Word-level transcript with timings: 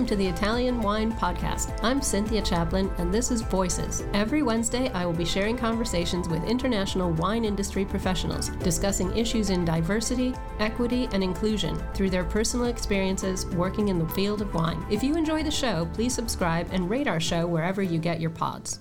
Welcome 0.00 0.16
to 0.16 0.24
the 0.24 0.28
Italian 0.28 0.80
Wine 0.80 1.12
Podcast. 1.12 1.78
I'm 1.82 2.00
Cynthia 2.00 2.40
Chaplin, 2.40 2.90
and 2.96 3.12
this 3.12 3.30
is 3.30 3.42
Voices. 3.42 4.02
Every 4.14 4.42
Wednesday, 4.42 4.88
I 4.92 5.04
will 5.04 5.12
be 5.12 5.26
sharing 5.26 5.58
conversations 5.58 6.26
with 6.26 6.42
international 6.44 7.12
wine 7.12 7.44
industry 7.44 7.84
professionals, 7.84 8.48
discussing 8.48 9.14
issues 9.14 9.50
in 9.50 9.66
diversity, 9.66 10.34
equity, 10.58 11.06
and 11.12 11.22
inclusion 11.22 11.78
through 11.92 12.08
their 12.08 12.24
personal 12.24 12.68
experiences 12.68 13.44
working 13.48 13.88
in 13.88 13.98
the 13.98 14.08
field 14.14 14.40
of 14.40 14.54
wine. 14.54 14.82
If 14.90 15.02
you 15.02 15.16
enjoy 15.16 15.42
the 15.42 15.50
show, 15.50 15.86
please 15.92 16.14
subscribe 16.14 16.70
and 16.72 16.88
rate 16.88 17.06
our 17.06 17.20
show 17.20 17.46
wherever 17.46 17.82
you 17.82 17.98
get 17.98 18.22
your 18.22 18.30
pods. 18.30 18.80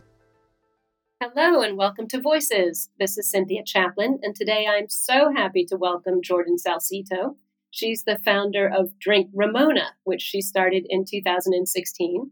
Hello, 1.22 1.64
and 1.64 1.78
welcome 1.78 2.08
to 2.08 2.22
Voices. 2.22 2.92
This 2.98 3.18
is 3.18 3.30
Cynthia 3.30 3.64
Chaplin, 3.66 4.20
and 4.24 4.34
today 4.34 4.68
I'm 4.70 4.88
so 4.88 5.34
happy 5.36 5.66
to 5.66 5.76
welcome 5.76 6.22
Jordan 6.22 6.56
Salcito. 6.56 7.36
She's 7.72 8.04
the 8.04 8.20
founder 8.26 8.68
of 8.68 8.98
Drink 9.00 9.30
Ramona, 9.34 9.94
which 10.04 10.22
she 10.22 10.42
started 10.42 10.86
in 10.90 11.06
2016. 11.10 12.32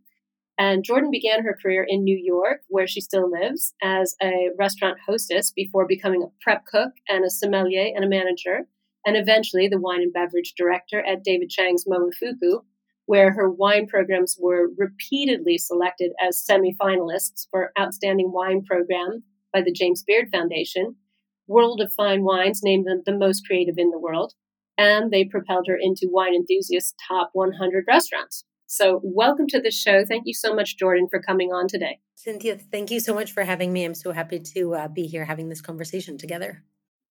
And 0.59 0.83
Jordan 0.83 1.11
began 1.11 1.43
her 1.43 1.55
career 1.61 1.85
in 1.87 2.03
New 2.03 2.17
York, 2.17 2.61
where 2.67 2.87
she 2.87 2.99
still 2.99 3.29
lives, 3.29 3.75
as 3.83 4.15
a 4.21 4.49
restaurant 4.57 4.97
hostess 5.07 5.51
before 5.51 5.85
becoming 5.85 6.23
a 6.23 6.31
prep 6.41 6.65
cook 6.65 6.93
and 7.07 7.23
a 7.23 7.29
sommelier 7.29 7.91
and 7.95 8.03
a 8.03 8.09
manager, 8.09 8.67
and 9.05 9.15
eventually 9.15 9.67
the 9.67 9.79
wine 9.79 10.01
and 10.01 10.11
beverage 10.11 10.53
director 10.57 11.05
at 11.05 11.23
David 11.23 11.49
Chang's 11.49 11.85
Momofuku, 11.85 12.63
where 13.05 13.31
her 13.31 13.49
wine 13.49 13.85
programs 13.85 14.35
were 14.39 14.69
repeatedly 14.75 15.59
selected 15.59 16.11
as 16.19 16.43
semifinalists 16.43 17.47
for 17.51 17.71
Outstanding 17.79 18.31
Wine 18.33 18.63
Program 18.63 19.23
by 19.53 19.61
the 19.61 19.71
James 19.71 20.03
Beard 20.03 20.29
Foundation. 20.31 20.95
World 21.45 21.79
of 21.79 21.93
Fine 21.93 22.23
Wines 22.23 22.61
named 22.63 22.87
them 22.87 23.03
the 23.05 23.15
most 23.15 23.45
creative 23.45 23.77
in 23.77 23.91
the 23.91 23.99
world 23.99 24.33
and 24.77 25.11
they 25.11 25.25
propelled 25.25 25.65
her 25.67 25.77
into 25.79 26.09
Wine 26.11 26.35
Enthusiast's 26.35 26.93
top 27.07 27.31
100 27.33 27.85
restaurants. 27.87 28.45
So, 28.69 28.99
welcome 29.01 29.47
to 29.47 29.61
the 29.61 29.71
show. 29.71 30.05
Thank 30.05 30.23
you 30.25 30.33
so 30.33 30.53
much, 30.53 30.77
Jordan, 30.77 31.07
for 31.09 31.21
coming 31.21 31.53
on 31.53 31.69
today. 31.69 31.99
Cynthia, 32.15 32.57
thank 32.57 32.91
you 32.91 32.99
so 32.99 33.13
much 33.13 33.31
for 33.31 33.43
having 33.43 33.71
me. 33.71 33.85
I'm 33.85 33.95
so 33.95 34.11
happy 34.11 34.39
to 34.39 34.75
uh, 34.75 34.87
be 34.89 35.07
here 35.07 35.23
having 35.23 35.47
this 35.47 35.61
conversation 35.61 36.17
together. 36.17 36.63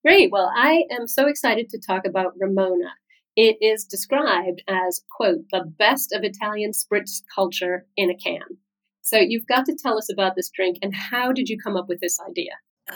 Great. 0.05 0.31
Well, 0.31 0.53
I 0.55 0.85
am 0.91 1.09
so 1.09 1.27
excited 1.27 1.71
to 1.71 1.81
talk 1.81 2.07
about 2.07 2.35
Ramona. 2.39 2.93
It 3.37 3.57
is 3.63 3.85
described 3.85 4.63
as, 4.69 5.01
quote, 5.17 5.45
the 5.51 5.65
best 5.79 6.13
of 6.13 6.25
Italian 6.25 6.73
spritz 6.73 7.23
culture 7.35 7.87
in 7.97 8.11
a 8.11 8.17
can. 8.17 8.59
So, 9.01 9.17
you've 9.19 9.47
got 9.47 9.65
to 9.65 9.77
tell 9.83 9.97
us 9.97 10.13
about 10.13 10.37
this 10.37 10.51
drink 10.51 10.77
and 10.83 10.95
how 10.95 11.33
did 11.33 11.49
you 11.49 11.57
come 11.59 11.77
up 11.77 11.87
with 11.89 12.01
this 12.01 12.19
idea? 12.21 12.53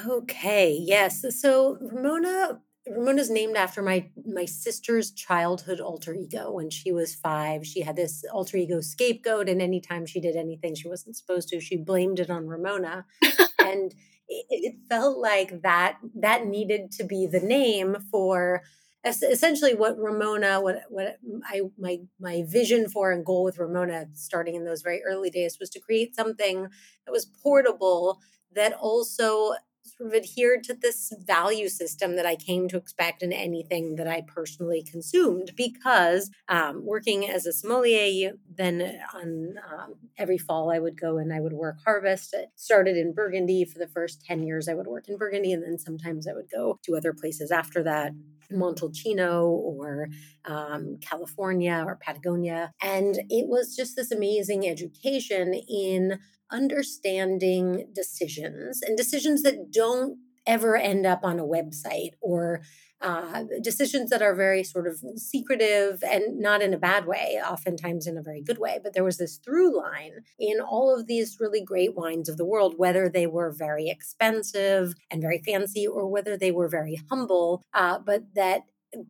Okay, 0.07 0.79
yes. 0.79 1.25
So, 1.41 1.79
Ramona 1.81 2.61
Ramona's 2.91 3.31
named 3.31 3.57
after 3.57 3.83
my 3.83 4.11
my 4.27 4.45
sister's 4.45 5.13
childhood 5.13 5.81
alter 5.81 6.15
ego. 6.15 6.51
When 6.53 6.71
she 6.71 6.93
was 6.93 7.15
five, 7.15 7.67
she 7.67 7.83
had 7.83 7.97
this 7.97 8.25
alter 8.33 8.57
ego 8.57 8.81
scapegoat, 8.81 9.49
and 9.49 9.63
anytime 9.63 10.07
she 10.07 10.21
did 10.21 10.37
anything 10.37 10.75
she 10.75 10.89
wasn't 10.89 11.17
supposed 11.17 11.49
to, 11.51 11.61
she 11.61 11.77
blamed 11.77 12.19
it 12.19 12.31
on 12.31 12.49
Ramona. 12.49 13.07
and 13.61 13.95
it, 14.29 14.47
it, 14.51 14.75
felt 14.89 15.19
like 15.19 15.63
that 15.63 15.99
that 16.17 16.47
needed 16.47 16.91
to 16.93 17.05
be 17.05 17.27
the 17.27 17.41
name 17.41 17.97
for 18.11 18.63
essentially 19.05 19.75
what 19.75 19.99
Ramona, 19.99 20.61
what 20.61 20.83
what 20.89 21.19
I 21.45 21.63
my 21.79 21.99
my 22.19 22.43
vision 22.47 22.89
for 22.89 23.13
and 23.13 23.25
goal 23.25 23.45
with 23.45 23.59
Ramona, 23.59 24.07
starting 24.15 24.57
in 24.57 24.65
those 24.65 24.83
very 24.83 25.03
early 25.05 25.31
days, 25.31 25.59
was 25.61 25.71
to 25.71 25.81
create 25.81 26.17
something 26.17 26.69
that 27.07 27.13
was 27.13 27.25
portable 27.25 28.21
that 28.53 28.73
also 28.73 29.55
adhered 30.15 30.65
to 30.65 30.75
this 30.75 31.13
value 31.19 31.69
system 31.69 32.17
that 32.17 32.27
I 32.27 32.37
came 32.37 32.69
to 32.69 32.77
expect 32.77 33.23
in 33.23 33.33
anything 33.33 33.97
that 33.97 34.07
I 34.07 34.23
personally 34.27 34.83
consumed. 34.83 35.53
Because 35.57 36.31
um, 36.49 36.85
working 36.85 37.29
as 37.29 37.47
a 37.47 37.53
sommelier, 37.53 38.33
then 38.53 39.01
on 39.15 39.55
um, 39.73 39.95
every 40.19 40.39
fall 40.39 40.71
I 40.71 40.79
would 40.79 41.01
go 41.01 41.19
and 41.19 41.33
I 41.33 41.41
would 41.41 41.53
work 41.53 41.77
harvest. 41.85 42.35
It 42.35 42.51
started 42.57 42.97
in 42.97 43.15
Burgundy 43.15 43.65
for 43.65 43.79
the 43.79 43.89
first 43.89 44.25
10 44.25 44.43
years, 44.43 44.69
I 44.69 44.75
would 44.75 44.87
work 44.87 45.09
in 45.09 45.17
Burgundy, 45.17 45.53
and 45.53 45.63
then 45.63 45.79
sometimes 45.79 46.27
I 46.27 46.33
would 46.33 46.51
go 46.51 46.79
to 46.85 46.97
other 46.97 47.13
places 47.13 47.51
after 47.51 47.83
that. 47.85 48.13
Montalcino 48.53 49.45
or 49.45 50.09
um, 50.45 50.99
California 51.01 51.85
or 51.87 51.97
Patagonia. 51.97 52.73
And 52.83 53.17
it 53.29 53.49
was 53.49 53.77
just 53.77 53.97
this 53.97 54.11
amazing 54.11 54.69
education 54.69 55.55
in 55.55 56.19
understanding 56.51 57.87
decisions 57.95 58.81
and 58.83 58.97
decisions 58.97 59.43
that 59.43 59.73
don't 59.73 60.19
ever 60.47 60.77
end 60.77 61.07
up 61.07 61.21
on 61.23 61.39
a 61.39 61.45
website 61.45 62.13
or 62.21 62.63
uh, 63.03 63.45
decisions 63.63 64.11
that 64.11 64.21
are 64.21 64.35
very 64.35 64.63
sort 64.63 64.87
of 64.87 65.01
secretive 65.17 66.03
and 66.03 66.39
not 66.39 66.61
in 66.61 66.75
a 66.75 66.79
bad 66.79 67.07
way, 67.07 67.41
oftentimes 67.43 68.07
in 68.07 68.19
a 68.19 68.23
very 68.23 68.43
good 68.43 68.59
way. 68.59 68.79
But 68.83 68.93
there 68.93 69.05
was 69.05 69.17
this 69.17 69.39
through 69.39 69.77
line 69.77 70.25
in 70.39 70.61
all 70.61 70.95
of 70.95 71.07
these 71.07 71.39
really 71.41 71.63
great 71.63 71.97
wines 71.97 72.29
of 72.29 72.37
the 72.37 72.45
world, 72.45 72.75
whether 72.77 73.09
they 73.09 73.27
were 73.27 73.53
very 73.53 73.89
expensive 73.89 74.95
and 75.11 75.23
very 75.23 75.39
fancy 75.39 75.87
or 75.87 76.09
whether 76.09 76.37
they 76.37 76.51
were 76.51 76.69
very 76.69 77.01
humble, 77.09 77.63
uh, 77.73 77.99
but 77.99 78.35
that 78.35 78.65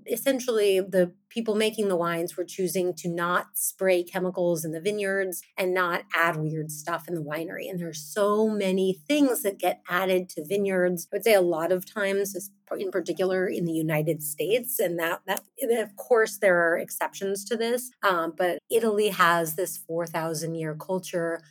essentially 0.06 0.80
the 0.80 1.12
people 1.28 1.54
making 1.54 1.88
the 1.88 1.96
wines 1.96 2.36
were 2.36 2.44
choosing 2.44 2.94
to 2.94 3.08
not 3.08 3.46
spray 3.54 4.02
chemicals 4.02 4.64
in 4.64 4.72
the 4.72 4.80
vineyards 4.80 5.42
and 5.56 5.72
not 5.72 6.02
add 6.14 6.36
weird 6.36 6.70
stuff 6.70 7.08
in 7.08 7.14
the 7.14 7.22
winery 7.22 7.70
and 7.70 7.78
there's 7.78 8.02
so 8.02 8.48
many 8.48 9.00
things 9.08 9.42
that 9.42 9.58
get 9.58 9.80
added 9.88 10.28
to 10.28 10.44
vineyards. 10.44 11.06
I 11.10 11.16
would 11.16 11.24
say 11.24 11.34
a 11.34 11.40
lot 11.40 11.72
of 11.72 11.86
times 11.86 12.50
in 12.78 12.90
particular 12.90 13.48
in 13.48 13.64
the 13.64 13.72
united 13.72 14.22
states 14.22 14.78
and 14.78 14.98
that 14.98 15.20
that 15.26 15.42
of 15.60 15.96
course 15.96 16.38
there 16.38 16.58
are 16.58 16.78
exceptions 16.78 17.44
to 17.44 17.56
this 17.56 17.90
um, 18.02 18.32
but 18.36 18.58
italy 18.70 19.08
has 19.08 19.56
this 19.56 19.76
4000 19.76 20.54
year 20.54 20.74
culture 20.74 21.42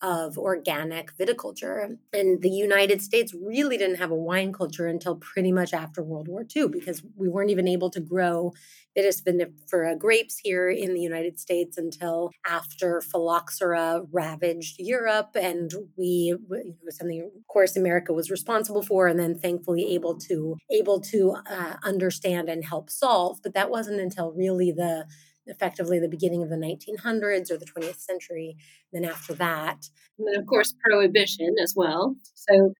of 0.00 0.38
organic 0.38 1.16
viticulture. 1.16 1.96
And 2.12 2.40
the 2.42 2.50
United 2.50 3.02
States 3.02 3.34
really 3.34 3.76
didn't 3.76 3.96
have 3.96 4.10
a 4.10 4.16
wine 4.16 4.52
culture 4.52 4.86
until 4.86 5.16
pretty 5.16 5.52
much 5.52 5.72
after 5.72 6.02
World 6.02 6.28
War 6.28 6.44
II 6.54 6.68
because 6.68 7.02
we 7.16 7.28
weren't 7.28 7.50
even 7.50 7.66
able 7.66 7.90
to 7.90 8.00
grow 8.00 8.52
vitis 8.96 9.22
vinifera 9.22 9.98
grapes 9.98 10.38
here 10.38 10.68
in 10.68 10.94
the 10.94 11.00
United 11.00 11.38
States 11.38 11.76
until 11.76 12.30
after 12.46 13.00
phylloxera 13.00 14.02
ravaged 14.12 14.76
Europe. 14.78 15.30
And 15.34 15.72
we, 15.96 16.34
you 16.38 16.38
know, 16.50 16.90
something, 16.90 17.30
of 17.36 17.46
course, 17.46 17.76
America 17.76 18.12
was 18.12 18.30
responsible 18.30 18.82
for, 18.82 19.06
and 19.06 19.18
then 19.18 19.38
thankfully 19.38 19.94
able 19.94 20.16
to 20.20 20.56
able 20.70 21.00
to 21.00 21.36
uh, 21.50 21.74
understand 21.82 22.48
and 22.48 22.64
help 22.64 22.90
solve. 22.90 23.38
But 23.42 23.54
that 23.54 23.70
wasn't 23.70 24.00
until 24.00 24.32
really 24.32 24.72
the 24.72 25.06
effectively 25.48 25.98
the 25.98 26.08
beginning 26.08 26.42
of 26.42 26.50
the 26.50 26.56
1900s 26.56 27.50
or 27.50 27.56
the 27.56 27.66
20th 27.66 28.00
century. 28.00 28.56
Then 28.92 29.04
after 29.04 29.34
that, 29.34 29.88
and 30.18 30.28
then 30.28 30.40
of 30.40 30.46
course 30.46 30.74
prohibition 30.84 31.56
as 31.62 31.74
well. 31.76 32.16
So, 32.34 32.72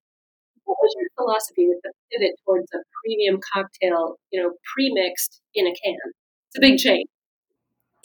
what 0.64 0.76
was 0.80 0.94
your 0.98 1.08
philosophy 1.16 1.66
with 1.68 1.78
the 1.82 1.92
pivot 2.12 2.34
towards 2.44 2.68
a 2.74 2.78
premium 3.02 3.40
cocktail, 3.52 4.16
you 4.30 4.42
know, 4.42 4.52
pre-mixed 4.74 5.40
in 5.54 5.66
a 5.66 5.70
can? 5.70 6.12
It's 6.48 6.58
a 6.58 6.60
big 6.60 6.78
change. 6.78 7.08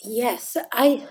Yes, 0.02 0.56
I 0.72 1.06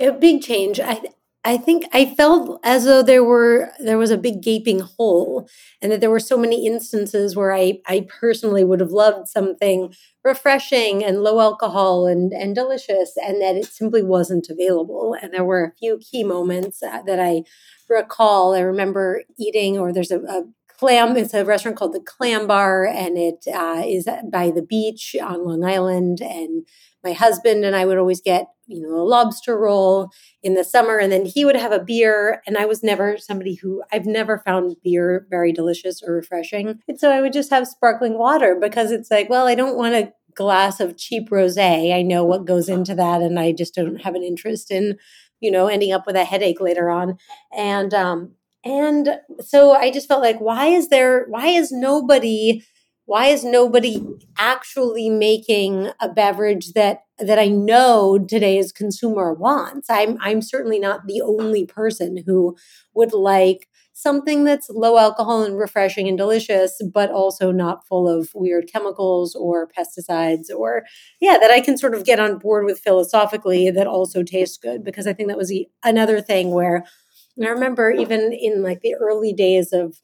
a 0.00 0.12
big 0.12 0.42
change. 0.42 0.80
I 0.80 1.00
I 1.44 1.56
think 1.56 1.84
I 1.92 2.14
felt 2.14 2.60
as 2.62 2.84
though 2.84 3.02
there 3.02 3.24
were 3.24 3.72
there 3.80 3.98
was 3.98 4.12
a 4.12 4.16
big 4.16 4.42
gaping 4.42 4.78
hole 4.78 5.48
and 5.80 5.90
that 5.90 6.00
there 6.00 6.10
were 6.10 6.20
so 6.20 6.38
many 6.38 6.66
instances 6.66 7.34
where 7.34 7.52
I 7.52 7.80
I 7.86 8.06
personally 8.20 8.62
would 8.62 8.78
have 8.78 8.92
loved 8.92 9.26
something 9.28 9.92
refreshing 10.24 11.04
and 11.04 11.22
low 11.24 11.40
alcohol 11.40 12.06
and 12.06 12.32
and 12.32 12.54
delicious 12.54 13.14
and 13.16 13.42
that 13.42 13.56
it 13.56 13.66
simply 13.66 14.04
wasn't 14.04 14.48
available 14.50 15.16
and 15.20 15.32
there 15.34 15.44
were 15.44 15.64
a 15.64 15.74
few 15.78 15.98
key 15.98 16.22
moments 16.22 16.80
uh, 16.80 17.02
that 17.06 17.18
I 17.18 17.42
recall 17.88 18.54
I 18.54 18.60
remember 18.60 19.22
eating 19.36 19.78
or 19.78 19.92
there's 19.92 20.12
a, 20.12 20.20
a 20.20 20.44
clam. 20.82 21.16
It's 21.16 21.32
a 21.32 21.44
restaurant 21.44 21.76
called 21.76 21.92
the 21.92 22.00
Clam 22.00 22.48
Bar, 22.48 22.86
and 22.86 23.16
it 23.16 23.44
uh, 23.54 23.82
is 23.86 24.08
by 24.32 24.50
the 24.50 24.62
beach 24.62 25.14
on 25.22 25.46
Long 25.46 25.64
Island. 25.64 26.20
And 26.20 26.66
my 27.04 27.12
husband 27.12 27.64
and 27.64 27.74
I 27.74 27.84
would 27.84 27.98
always 27.98 28.20
get, 28.20 28.46
you 28.66 28.80
know, 28.80 28.94
a 28.94 29.04
lobster 29.04 29.58
roll 29.58 30.10
in 30.42 30.54
the 30.54 30.64
summer, 30.64 30.98
and 30.98 31.10
then 31.12 31.26
he 31.26 31.44
would 31.44 31.56
have 31.56 31.72
a 31.72 31.82
beer. 31.82 32.42
And 32.46 32.56
I 32.56 32.64
was 32.64 32.82
never 32.82 33.18
somebody 33.18 33.54
who 33.54 33.82
I've 33.92 34.06
never 34.06 34.38
found 34.38 34.76
beer 34.82 35.26
very 35.30 35.52
delicious 35.52 36.02
or 36.02 36.14
refreshing. 36.14 36.80
And 36.88 36.98
so 36.98 37.10
I 37.10 37.20
would 37.20 37.32
just 37.32 37.50
have 37.50 37.66
sparkling 37.66 38.18
water 38.18 38.56
because 38.60 38.90
it's 38.90 39.10
like, 39.10 39.28
well, 39.28 39.46
I 39.46 39.54
don't 39.54 39.76
want 39.76 39.94
a 39.94 40.12
glass 40.34 40.80
of 40.80 40.96
cheap 40.96 41.30
rosé. 41.30 41.94
I 41.94 42.02
know 42.02 42.24
what 42.24 42.46
goes 42.46 42.68
into 42.68 42.94
that, 42.94 43.20
and 43.22 43.38
I 43.38 43.52
just 43.52 43.74
don't 43.74 44.00
have 44.02 44.14
an 44.14 44.22
interest 44.22 44.70
in, 44.70 44.96
you 45.40 45.50
know, 45.50 45.66
ending 45.66 45.92
up 45.92 46.06
with 46.06 46.16
a 46.16 46.24
headache 46.24 46.60
later 46.60 46.88
on. 46.90 47.18
And 47.56 47.92
um, 47.92 48.32
and 48.64 49.18
so 49.40 49.72
I 49.72 49.90
just 49.90 50.08
felt 50.08 50.22
like, 50.22 50.40
why 50.40 50.66
is 50.66 50.88
there? 50.88 51.26
Why 51.28 51.48
is 51.48 51.72
nobody? 51.72 52.62
Why 53.06 53.26
is 53.26 53.44
nobody 53.44 54.04
actually 54.38 55.10
making 55.10 55.90
a 56.00 56.08
beverage 56.08 56.72
that 56.72 57.02
that 57.18 57.38
I 57.38 57.48
know 57.48 58.18
today's 58.18 58.72
consumer 58.72 59.32
wants? 59.34 59.88
I'm 59.90 60.18
I'm 60.20 60.42
certainly 60.42 60.78
not 60.78 61.06
the 61.06 61.20
only 61.20 61.66
person 61.66 62.22
who 62.26 62.56
would 62.94 63.12
like 63.12 63.68
something 63.94 64.44
that's 64.44 64.70
low 64.70 64.98
alcohol 64.98 65.42
and 65.44 65.58
refreshing 65.58 66.08
and 66.08 66.16
delicious, 66.16 66.80
but 66.92 67.10
also 67.10 67.52
not 67.52 67.86
full 67.86 68.08
of 68.08 68.30
weird 68.34 68.68
chemicals 68.72 69.34
or 69.34 69.68
pesticides 69.68 70.46
or 70.56 70.84
yeah, 71.20 71.38
that 71.40 71.50
I 71.50 71.60
can 71.60 71.76
sort 71.76 71.94
of 71.94 72.04
get 72.04 72.18
on 72.18 72.38
board 72.38 72.64
with 72.64 72.80
philosophically 72.80 73.70
that 73.70 73.86
also 73.86 74.22
tastes 74.22 74.56
good 74.56 74.82
because 74.84 75.06
I 75.06 75.12
think 75.12 75.28
that 75.28 75.38
was 75.38 75.48
the, 75.48 75.68
another 75.84 76.20
thing 76.20 76.50
where 76.50 76.84
I 77.42 77.48
remember 77.48 77.90
even 77.90 78.32
in 78.32 78.62
like 78.62 78.80
the 78.80 78.94
early 78.94 79.32
days 79.32 79.72
of 79.72 79.96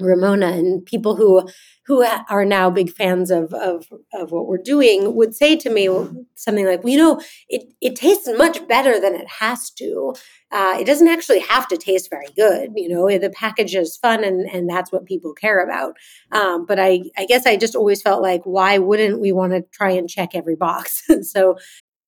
Ramona 0.00 0.48
and 0.48 0.84
people 0.84 1.16
who 1.16 1.48
who 1.86 2.04
are 2.30 2.44
now 2.44 2.70
big 2.70 2.90
fans 2.90 3.30
of, 3.30 3.52
of 3.54 3.86
of 4.12 4.32
what 4.32 4.46
we're 4.46 4.58
doing 4.58 5.14
would 5.14 5.34
say 5.34 5.54
to 5.56 5.70
me 5.70 5.88
something 6.34 6.66
like, 6.66 6.82
well, 6.82 6.92
you 6.92 6.98
know, 6.98 7.20
it 7.48 7.72
it 7.80 7.96
tastes 7.96 8.28
much 8.36 8.66
better 8.66 8.98
than 9.00 9.14
it 9.14 9.28
has 9.40 9.70
to. 9.70 10.14
Uh, 10.50 10.76
it 10.80 10.84
doesn't 10.84 11.08
actually 11.08 11.40
have 11.40 11.68
to 11.68 11.76
taste 11.76 12.10
very 12.10 12.28
good. 12.36 12.70
You 12.76 12.88
know, 12.88 13.18
the 13.18 13.30
package 13.30 13.74
is 13.74 13.96
fun 13.96 14.24
and 14.24 14.48
and 14.50 14.68
that's 14.68 14.90
what 14.90 15.06
people 15.06 15.32
care 15.32 15.60
about. 15.62 15.94
Um, 16.32 16.66
but 16.66 16.80
I 16.80 17.02
I 17.16 17.26
guess 17.26 17.46
I 17.46 17.56
just 17.56 17.76
always 17.76 18.02
felt 18.02 18.22
like, 18.22 18.42
why 18.44 18.78
wouldn't 18.78 19.20
we 19.20 19.32
want 19.32 19.52
to 19.52 19.62
try 19.72 19.90
and 19.90 20.08
check 20.08 20.34
every 20.34 20.56
box? 20.56 21.02
so. 21.22 21.56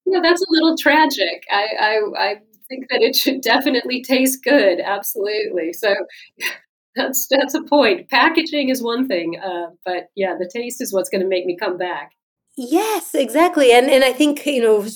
Yeah, 0.09 0.21
that's 0.23 0.41
a 0.41 0.47
little 0.51 0.77
tragic. 0.77 1.43
I, 1.51 1.67
I, 1.81 2.01
I 2.17 2.35
think 2.69 2.87
that 2.91 3.03
it 3.03 3.17
should 3.17 3.41
definitely 3.41 4.03
taste 4.03 4.45
good. 4.45 4.79
Absolutely. 4.79 5.73
So 5.73 5.97
that's 6.97 7.27
that's 7.31 7.55
a 7.55 7.63
point. 7.63 8.09
Packaging 8.11 8.71
is 8.71 8.83
one 8.83 9.07
thing, 9.07 9.39
uh, 9.39 9.71
but 9.85 10.09
yeah, 10.17 10.35
the 10.39 10.51
taste 10.53 10.81
is 10.81 10.93
what's 10.93 11.11
going 11.11 11.23
to 11.23 11.29
make 11.29 11.47
me 11.47 11.57
come 11.57 11.77
back. 11.77 12.13
Yes, 12.57 13.15
exactly. 13.15 13.71
And 13.71 13.91
and 13.91 14.03
I 14.03 14.13
think, 14.13 14.47
you 14.47 14.63
know, 14.63 14.87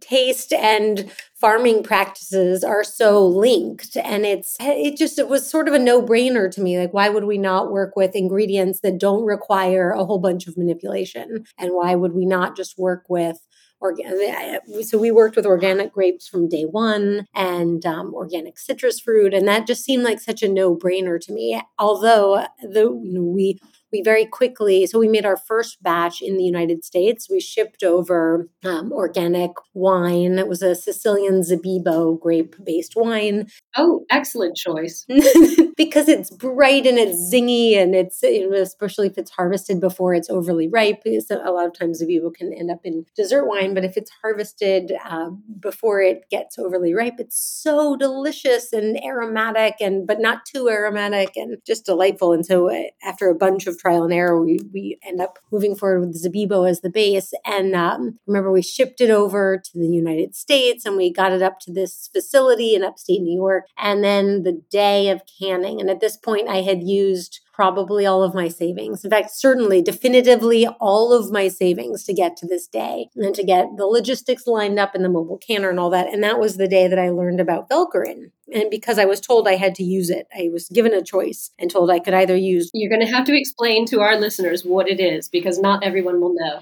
taste 0.00 0.52
and 0.52 1.10
farming 1.40 1.82
practices 1.82 2.62
are 2.62 2.84
so 2.84 3.26
linked 3.26 3.96
and 3.96 4.24
it's 4.24 4.56
it 4.60 4.96
just 4.96 5.18
it 5.18 5.28
was 5.28 5.48
sort 5.48 5.68
of 5.68 5.74
a 5.74 5.78
no-brainer 5.78 6.50
to 6.50 6.60
me 6.60 6.78
like 6.78 6.92
why 6.92 7.08
would 7.08 7.24
we 7.24 7.38
not 7.38 7.70
work 7.70 7.94
with 7.94 8.16
ingredients 8.16 8.80
that 8.80 8.98
don't 8.98 9.24
require 9.24 9.90
a 9.90 10.04
whole 10.04 10.18
bunch 10.18 10.48
of 10.48 10.56
manipulation 10.56 11.44
and 11.56 11.72
why 11.72 11.94
would 11.94 12.12
we 12.12 12.24
not 12.24 12.56
just 12.56 12.76
work 12.76 13.04
with 13.08 13.38
So 14.82 14.98
we 14.98 15.10
worked 15.10 15.36
with 15.36 15.46
organic 15.46 15.92
grapes 15.92 16.28
from 16.28 16.48
day 16.48 16.64
one 16.64 17.26
and 17.34 17.84
um, 17.86 18.14
organic 18.14 18.58
citrus 18.58 19.00
fruit, 19.00 19.34
and 19.34 19.46
that 19.48 19.66
just 19.66 19.84
seemed 19.84 20.04
like 20.04 20.20
such 20.20 20.42
a 20.42 20.48
no 20.48 20.76
brainer 20.76 21.20
to 21.20 21.32
me. 21.32 21.60
Although 21.78 22.44
the 22.62 22.90
we 22.90 23.58
we 23.92 24.02
very 24.02 24.26
quickly 24.26 24.86
so 24.86 24.98
we 24.98 25.08
made 25.08 25.24
our 25.24 25.36
first 25.36 25.82
batch 25.82 26.20
in 26.22 26.36
the 26.36 26.44
united 26.44 26.84
states. 26.84 27.28
We 27.30 27.40
shipped 27.40 27.82
over 27.82 28.48
um, 28.64 28.92
organic 28.92 29.52
wine. 29.74 30.38
It 30.38 30.48
was 30.48 30.62
a 30.62 30.74
sicilian 30.74 31.42
Zabibbo 31.42 32.20
grape 32.20 32.56
based 32.62 32.94
wine. 32.96 33.48
Oh 33.76 34.04
excellent 34.10 34.56
choice. 34.56 35.06
Because 35.76 36.08
it's 36.08 36.30
bright 36.30 36.86
and 36.86 36.98
it's 36.98 37.32
zingy 37.32 37.76
and 37.76 37.94
it's 37.94 38.20
you 38.24 38.50
know, 38.50 38.56
especially 38.56 39.06
if 39.06 39.16
it's 39.16 39.30
harvested 39.30 39.80
before 39.80 40.12
it's 40.12 40.28
overly 40.28 40.68
ripe 40.68 41.04
so 41.24 41.40
a 41.44 41.52
lot 41.52 41.66
of 41.66 41.78
times 41.78 42.02
Zabibbo 42.02 42.34
can 42.34 42.52
end 42.52 42.68
up 42.68 42.80
in 42.82 43.04
dessert 43.14 43.46
wine 43.46 43.74
but 43.74 43.84
if 43.84 43.96
it's 43.96 44.10
harvested 44.20 44.92
uh, 45.08 45.30
before 45.60 46.00
it 46.00 46.24
gets 46.30 46.58
overly 46.58 46.94
ripe 46.94 47.14
it's 47.18 47.38
so 47.38 47.94
delicious 47.96 48.72
and 48.72 48.98
aromatic 49.04 49.76
and 49.80 50.06
but 50.06 50.20
not 50.20 50.44
too 50.44 50.68
aromatic 50.68 51.36
and 51.36 51.58
just 51.66 51.84
delightful. 51.84 52.32
And 52.32 52.44
so 52.44 52.70
uh, 52.70 52.84
after 53.02 53.28
a 53.28 53.34
bunch 53.34 53.66
of 53.66 53.77
trial 53.78 54.04
and 54.04 54.12
error, 54.12 54.42
we, 54.42 54.58
we 54.72 54.98
end 55.02 55.20
up 55.20 55.38
moving 55.50 55.76
forward 55.76 56.00
with 56.00 56.22
Zabibbo 56.22 56.68
as 56.68 56.80
the 56.80 56.90
base. 56.90 57.32
And 57.44 57.74
um, 57.74 58.18
remember, 58.26 58.50
we 58.50 58.62
shipped 58.62 59.00
it 59.00 59.10
over 59.10 59.58
to 59.58 59.78
the 59.78 59.88
United 59.88 60.34
States 60.34 60.84
and 60.84 60.96
we 60.96 61.12
got 61.12 61.32
it 61.32 61.42
up 61.42 61.60
to 61.60 61.72
this 61.72 62.08
facility 62.12 62.74
in 62.74 62.84
upstate 62.84 63.22
New 63.22 63.34
York. 63.34 63.64
And 63.76 64.02
then 64.02 64.42
the 64.42 64.60
day 64.70 65.08
of 65.08 65.22
canning. 65.40 65.80
And 65.80 65.90
at 65.90 66.00
this 66.00 66.16
point, 66.16 66.48
I 66.48 66.62
had 66.62 66.82
used 66.82 67.40
probably 67.58 68.06
all 68.06 68.22
of 68.22 68.34
my 68.34 68.46
savings. 68.46 69.04
In 69.04 69.10
fact, 69.10 69.32
certainly, 69.32 69.82
definitively 69.82 70.68
all 70.78 71.12
of 71.12 71.32
my 71.32 71.48
savings 71.48 72.04
to 72.04 72.14
get 72.14 72.36
to 72.36 72.46
this 72.46 72.68
day 72.68 73.08
and 73.16 73.34
to 73.34 73.42
get 73.42 73.66
the 73.76 73.84
logistics 73.84 74.46
lined 74.46 74.78
up 74.78 74.94
in 74.94 75.02
the 75.02 75.08
mobile 75.08 75.38
canner 75.38 75.68
and 75.68 75.80
all 75.80 75.90
that. 75.90 76.06
And 76.06 76.22
that 76.22 76.38
was 76.38 76.56
the 76.56 76.68
day 76.68 76.86
that 76.86 77.00
I 77.00 77.10
learned 77.10 77.40
about 77.40 77.68
Velcorin. 77.68 78.30
And 78.54 78.70
because 78.70 78.96
I 78.96 79.06
was 79.06 79.20
told 79.20 79.48
I 79.48 79.56
had 79.56 79.74
to 79.74 79.82
use 79.82 80.08
it, 80.08 80.28
I 80.32 80.50
was 80.52 80.68
given 80.68 80.94
a 80.94 81.02
choice 81.02 81.50
and 81.58 81.68
told 81.68 81.90
I 81.90 81.98
could 81.98 82.14
either 82.14 82.36
use. 82.36 82.70
You're 82.72 82.96
going 82.96 83.04
to 83.04 83.12
have 83.12 83.26
to 83.26 83.36
explain 83.36 83.86
to 83.86 84.02
our 84.02 84.16
listeners 84.16 84.62
what 84.64 84.88
it 84.88 85.00
is 85.00 85.28
because 85.28 85.58
not 85.58 85.82
everyone 85.82 86.20
will 86.20 86.34
know 86.34 86.60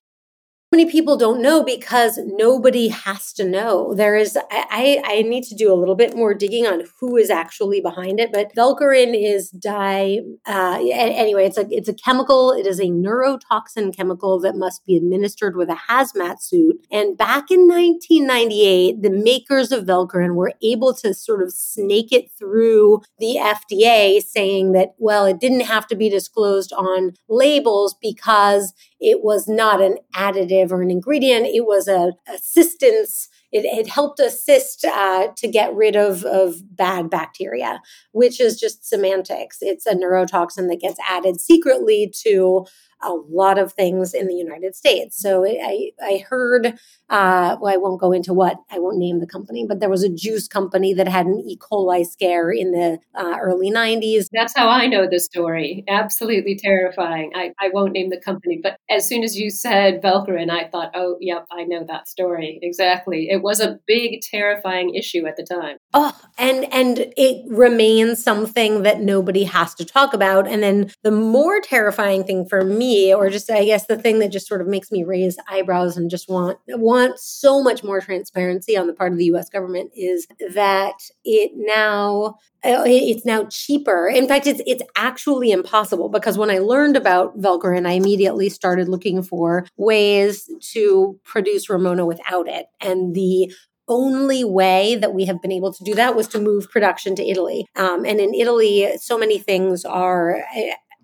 many 0.76 0.90
people 0.90 1.16
don't 1.16 1.40
know 1.40 1.64
because 1.64 2.18
nobody 2.18 2.88
has 2.88 3.32
to 3.32 3.44
know. 3.44 3.94
There 3.94 4.14
is, 4.14 4.36
I, 4.50 5.02
I 5.04 5.22
need 5.22 5.44
to 5.44 5.54
do 5.54 5.72
a 5.72 5.74
little 5.74 5.94
bit 5.94 6.14
more 6.14 6.34
digging 6.34 6.66
on 6.66 6.82
who 7.00 7.16
is 7.16 7.30
actually 7.30 7.80
behind 7.80 8.20
it, 8.20 8.30
but 8.30 8.54
Velcorin 8.54 9.14
is 9.18 9.48
di, 9.48 10.20
uh, 10.44 10.78
anyway, 10.92 11.46
it's 11.46 11.56
a, 11.56 11.66
it's 11.70 11.88
a 11.88 11.94
chemical. 11.94 12.52
It 12.52 12.66
is 12.66 12.78
a 12.78 12.84
neurotoxin 12.84 13.96
chemical 13.96 14.38
that 14.40 14.54
must 14.54 14.84
be 14.84 14.96
administered 14.96 15.56
with 15.56 15.70
a 15.70 15.78
hazmat 15.88 16.42
suit. 16.42 16.86
And 16.92 17.16
back 17.16 17.50
in 17.50 17.66
1998, 17.66 19.00
the 19.00 19.08
makers 19.08 19.72
of 19.72 19.86
Velcorin 19.86 20.34
were 20.34 20.52
able 20.62 20.92
to 20.96 21.14
sort 21.14 21.42
of 21.42 21.52
snake 21.52 22.12
it 22.12 22.30
through 22.38 23.00
the 23.18 23.38
FDA 23.40 24.22
saying 24.22 24.72
that, 24.72 24.94
well, 24.98 25.24
it 25.24 25.40
didn't 25.40 25.60
have 25.60 25.86
to 25.86 25.96
be 25.96 26.10
disclosed 26.10 26.74
on 26.74 27.14
labels 27.30 27.96
because 28.02 28.74
it 29.00 29.22
was 29.22 29.46
not 29.46 29.82
an 29.82 29.98
additive 30.14 30.70
or 30.70 30.82
an 30.82 30.90
ingredient. 30.90 31.46
It 31.46 31.66
was 31.66 31.88
a 31.88 32.12
assistance. 32.32 33.28
It, 33.52 33.64
it 33.64 33.88
helped 33.88 34.20
assist 34.20 34.84
uh, 34.84 35.28
to 35.36 35.48
get 35.48 35.74
rid 35.74 35.96
of, 35.96 36.24
of 36.24 36.56
bad 36.74 37.10
bacteria, 37.10 37.80
which 38.12 38.40
is 38.40 38.58
just 38.58 38.86
semantics. 38.86 39.58
It's 39.60 39.86
a 39.86 39.94
neurotoxin 39.94 40.68
that 40.68 40.80
gets 40.80 40.98
added 41.08 41.40
secretly 41.40 42.12
to 42.22 42.66
a 43.06 43.14
lot 43.30 43.58
of 43.58 43.72
things 43.72 44.12
in 44.12 44.26
the 44.26 44.34
United 44.34 44.74
States. 44.74 45.16
So 45.20 45.46
I, 45.46 45.92
I 46.02 46.24
heard, 46.28 46.66
uh, 47.08 47.56
well, 47.60 47.72
I 47.72 47.76
won't 47.76 48.00
go 48.00 48.12
into 48.12 48.34
what, 48.34 48.56
I 48.70 48.80
won't 48.80 48.98
name 48.98 49.20
the 49.20 49.26
company, 49.26 49.64
but 49.66 49.78
there 49.78 49.88
was 49.88 50.02
a 50.02 50.08
juice 50.08 50.48
company 50.48 50.92
that 50.94 51.06
had 51.06 51.26
an 51.26 51.38
E. 51.46 51.56
coli 51.56 52.04
scare 52.04 52.50
in 52.50 52.72
the 52.72 52.98
uh, 53.14 53.36
early 53.40 53.70
90s. 53.70 54.26
That's 54.32 54.54
how 54.56 54.68
I 54.68 54.86
know 54.86 55.06
the 55.08 55.20
story. 55.20 55.84
Absolutely 55.88 56.58
terrifying. 56.60 57.30
I, 57.34 57.52
I 57.60 57.70
won't 57.72 57.92
name 57.92 58.10
the 58.10 58.20
company, 58.20 58.58
but 58.60 58.76
as 58.90 59.08
soon 59.08 59.22
as 59.22 59.38
you 59.38 59.50
said 59.50 60.02
Velcorin, 60.02 60.50
I 60.50 60.68
thought, 60.68 60.90
oh, 60.94 61.16
yep, 61.20 61.46
I 61.52 61.62
know 61.62 61.84
that 61.86 62.08
story. 62.08 62.58
Exactly. 62.60 63.28
It 63.30 63.42
was 63.42 63.60
a 63.60 63.78
big, 63.86 64.20
terrifying 64.22 64.94
issue 64.94 65.26
at 65.26 65.36
the 65.36 65.44
time. 65.44 65.76
Oh, 65.94 66.12
and, 66.38 66.64
and 66.72 67.12
it 67.16 67.44
remains 67.48 68.22
something 68.22 68.82
that 68.82 69.00
nobody 69.00 69.44
has 69.44 69.74
to 69.76 69.84
talk 69.84 70.12
about. 70.12 70.48
And 70.48 70.62
then 70.62 70.90
the 71.04 71.12
more 71.12 71.60
terrifying 71.60 72.24
thing 72.24 72.46
for 72.48 72.64
me 72.64 72.95
or 73.14 73.30
just 73.30 73.50
I 73.50 73.64
guess 73.64 73.86
the 73.86 73.96
thing 73.96 74.18
that 74.20 74.32
just 74.32 74.46
sort 74.46 74.60
of 74.60 74.66
makes 74.66 74.90
me 74.90 75.04
raise 75.04 75.36
eyebrows 75.48 75.96
and 75.96 76.10
just 76.10 76.28
want 76.28 76.58
want 76.68 77.18
so 77.18 77.62
much 77.62 77.82
more 77.82 78.00
transparency 78.00 78.76
on 78.76 78.86
the 78.86 78.92
part 78.92 79.12
of 79.12 79.18
the 79.18 79.26
U.S. 79.26 79.48
government 79.48 79.90
is 79.94 80.26
that 80.54 80.94
it 81.24 81.52
now 81.54 82.38
uh, 82.64 82.82
it's 82.86 83.24
now 83.24 83.44
cheaper. 83.44 84.08
In 84.08 84.26
fact, 84.26 84.46
it's 84.46 84.60
it's 84.66 84.82
actually 84.96 85.52
impossible 85.52 86.08
because 86.08 86.38
when 86.38 86.50
I 86.50 86.58
learned 86.58 86.96
about 86.96 87.38
Velcorin, 87.38 87.86
I 87.86 87.92
immediately 87.92 88.48
started 88.48 88.88
looking 88.88 89.22
for 89.22 89.66
ways 89.76 90.50
to 90.72 91.18
produce 91.24 91.70
Ramona 91.70 92.06
without 92.06 92.48
it, 92.48 92.66
and 92.80 93.14
the 93.14 93.52
only 93.88 94.44
way 94.44 94.96
that 94.96 95.14
we 95.14 95.26
have 95.26 95.40
been 95.40 95.52
able 95.52 95.72
to 95.72 95.84
do 95.84 95.94
that 95.94 96.16
was 96.16 96.26
to 96.28 96.40
move 96.40 96.70
production 96.70 97.14
to 97.16 97.24
Italy. 97.24 97.66
Um, 97.76 98.04
and 98.04 98.18
in 98.18 98.34
Italy, 98.34 98.96
so 98.98 99.16
many 99.16 99.38
things 99.38 99.84
are 99.84 100.42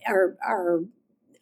are 0.09 0.37
are 0.45 0.81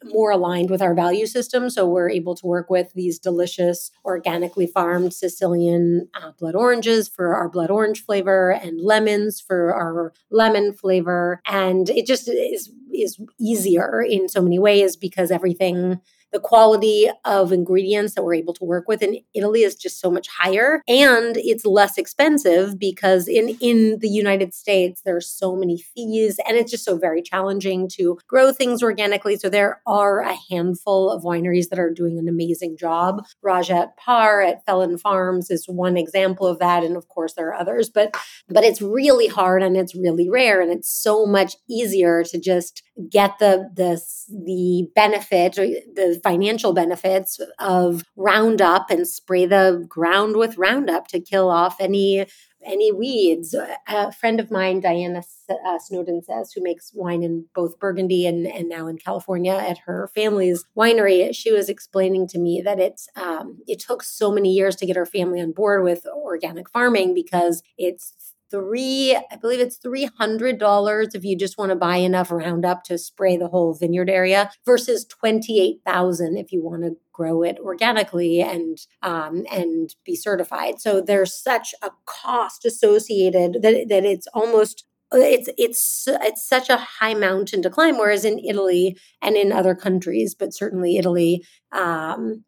more 0.03 0.31
aligned 0.31 0.69
with 0.69 0.81
our 0.81 0.93
value 0.93 1.25
system. 1.25 1.69
So 1.69 1.87
we're 1.87 2.09
able 2.09 2.35
to 2.35 2.45
work 2.45 2.69
with 2.69 2.93
these 2.93 3.19
delicious, 3.19 3.91
organically 4.03 4.67
farmed 4.67 5.13
Sicilian 5.13 6.07
uh, 6.13 6.31
blood 6.39 6.55
oranges 6.55 7.07
for 7.07 7.35
our 7.35 7.49
blood 7.49 7.69
orange 7.69 8.03
flavor 8.03 8.51
and 8.51 8.79
lemons 8.81 9.39
for 9.39 9.73
our 9.73 10.13
lemon 10.29 10.73
flavor. 10.73 11.41
And 11.47 11.89
it 11.89 12.05
just 12.05 12.27
is, 12.27 12.71
is 12.93 13.19
easier 13.39 14.01
in 14.01 14.27
so 14.27 14.41
many 14.41 14.59
ways 14.59 14.95
because 14.95 15.31
everything 15.31 16.01
the 16.31 16.39
quality 16.39 17.09
of 17.25 17.51
ingredients 17.51 18.15
that 18.15 18.23
we're 18.23 18.35
able 18.35 18.53
to 18.53 18.65
work 18.65 18.87
with 18.87 19.01
in 19.01 19.19
Italy 19.33 19.63
is 19.63 19.75
just 19.75 19.99
so 19.99 20.09
much 20.09 20.27
higher 20.27 20.81
and 20.87 21.37
it's 21.37 21.65
less 21.65 21.97
expensive 21.97 22.79
because 22.79 23.27
in 23.27 23.49
in 23.59 23.99
the 23.99 24.09
United 24.09 24.53
States 24.53 25.01
there 25.03 25.15
are 25.15 25.21
so 25.21 25.55
many 25.55 25.77
fees 25.77 26.39
and 26.47 26.57
it's 26.57 26.71
just 26.71 26.85
so 26.85 26.97
very 26.97 27.21
challenging 27.21 27.87
to 27.89 28.17
grow 28.27 28.51
things 28.51 28.81
organically. 28.81 29.37
So 29.37 29.49
there 29.49 29.81
are 29.85 30.19
a 30.21 30.37
handful 30.49 31.09
of 31.09 31.23
wineries 31.23 31.69
that 31.69 31.79
are 31.79 31.91
doing 31.91 32.17
an 32.17 32.27
amazing 32.27 32.77
job. 32.77 33.23
Rajat 33.43 33.95
Parr 33.97 34.41
at 34.41 34.65
Phelan 34.65 34.97
Farms 34.97 35.49
is 35.49 35.65
one 35.67 35.97
example 35.97 36.47
of 36.47 36.59
that 36.59 36.83
and 36.83 36.95
of 36.95 37.07
course 37.07 37.33
there 37.33 37.49
are 37.49 37.55
others 37.55 37.89
but 37.89 38.15
but 38.47 38.63
it's 38.63 38.81
really 38.81 39.27
hard 39.27 39.63
and 39.63 39.75
it's 39.77 39.95
really 39.95 40.29
rare 40.29 40.61
and 40.61 40.71
it's 40.71 40.89
so 40.89 41.25
much 41.25 41.55
easier 41.69 42.23
to 42.23 42.39
just 42.39 42.83
get 43.09 43.39
the 43.39 43.69
the 43.73 44.01
the 44.45 44.87
benefit 44.95 45.57
or 45.57 45.65
the 45.65 46.19
financial 46.23 46.73
benefits 46.73 47.39
of 47.59 48.03
Roundup 48.15 48.89
and 48.89 49.07
spray 49.07 49.45
the 49.45 49.85
ground 49.87 50.37
with 50.37 50.57
Roundup 50.57 51.07
to 51.07 51.19
kill 51.19 51.49
off 51.49 51.77
any 51.79 52.25
any 52.65 52.91
weeds. 52.91 53.55
A 53.87 54.11
friend 54.11 54.39
of 54.39 54.51
mine, 54.51 54.81
Diana 54.81 55.23
uh, 55.49 55.79
Snowden 55.79 56.21
Seysses, 56.27 56.49
who 56.55 56.63
makes 56.63 56.91
wine 56.93 57.23
in 57.23 57.45
both 57.55 57.79
Burgundy 57.79 58.25
and, 58.25 58.47
and 58.47 58.69
now 58.69 58.87
in 58.87 58.97
California 58.97 59.53
at 59.53 59.79
her 59.79 60.09
family's 60.13 60.65
winery, 60.77 61.33
she 61.35 61.51
was 61.51 61.69
explaining 61.69 62.27
to 62.27 62.39
me 62.39 62.61
that 62.63 62.79
it's 62.79 63.07
um, 63.15 63.59
it 63.67 63.79
took 63.79 64.03
so 64.03 64.31
many 64.31 64.51
years 64.51 64.75
to 64.77 64.85
get 64.85 64.95
her 64.95 65.05
family 65.05 65.41
on 65.41 65.51
board 65.51 65.83
with 65.83 66.05
organic 66.05 66.69
farming 66.69 67.13
because 67.13 67.63
it's 67.77 68.30
three, 68.51 69.15
I 69.15 69.35
believe 69.37 69.59
it's 69.59 69.79
$300 69.79 71.15
if 71.15 71.23
you 71.23 71.37
just 71.37 71.57
want 71.57 71.69
to 71.69 71.75
buy 71.75 71.97
enough 71.97 72.31
Roundup 72.31 72.83
to 72.85 72.97
spray 72.97 73.37
the 73.37 73.47
whole 73.47 73.73
vineyard 73.73 74.09
area 74.09 74.51
versus 74.65 75.05
28,000 75.05 76.37
if 76.37 76.51
you 76.51 76.63
want 76.63 76.83
to 76.83 76.97
grow 77.13 77.43
it 77.43 77.57
organically 77.59 78.41
and 78.41 78.77
um, 79.01 79.43
and 79.51 79.95
be 80.05 80.15
certified. 80.15 80.79
So 80.79 81.01
there's 81.01 81.33
such 81.33 81.73
a 81.81 81.91
cost 82.05 82.65
associated 82.65 83.61
that 83.61 83.87
that 83.89 84.05
it's 84.05 84.27
almost 84.33 84.85
it's 85.13 85.49
it's 85.57 86.07
it's 86.07 86.47
such 86.47 86.69
a 86.69 86.77
high 86.77 87.13
mountain 87.13 87.61
to 87.61 87.69
climb. 87.69 87.97
Whereas 87.97 88.25
in 88.25 88.39
Italy 88.39 88.97
and 89.21 89.35
in 89.35 89.51
other 89.51 89.75
countries, 89.75 90.35
but 90.35 90.53
certainly 90.53 90.97
Italy, 90.97 91.43
um, 91.71 92.43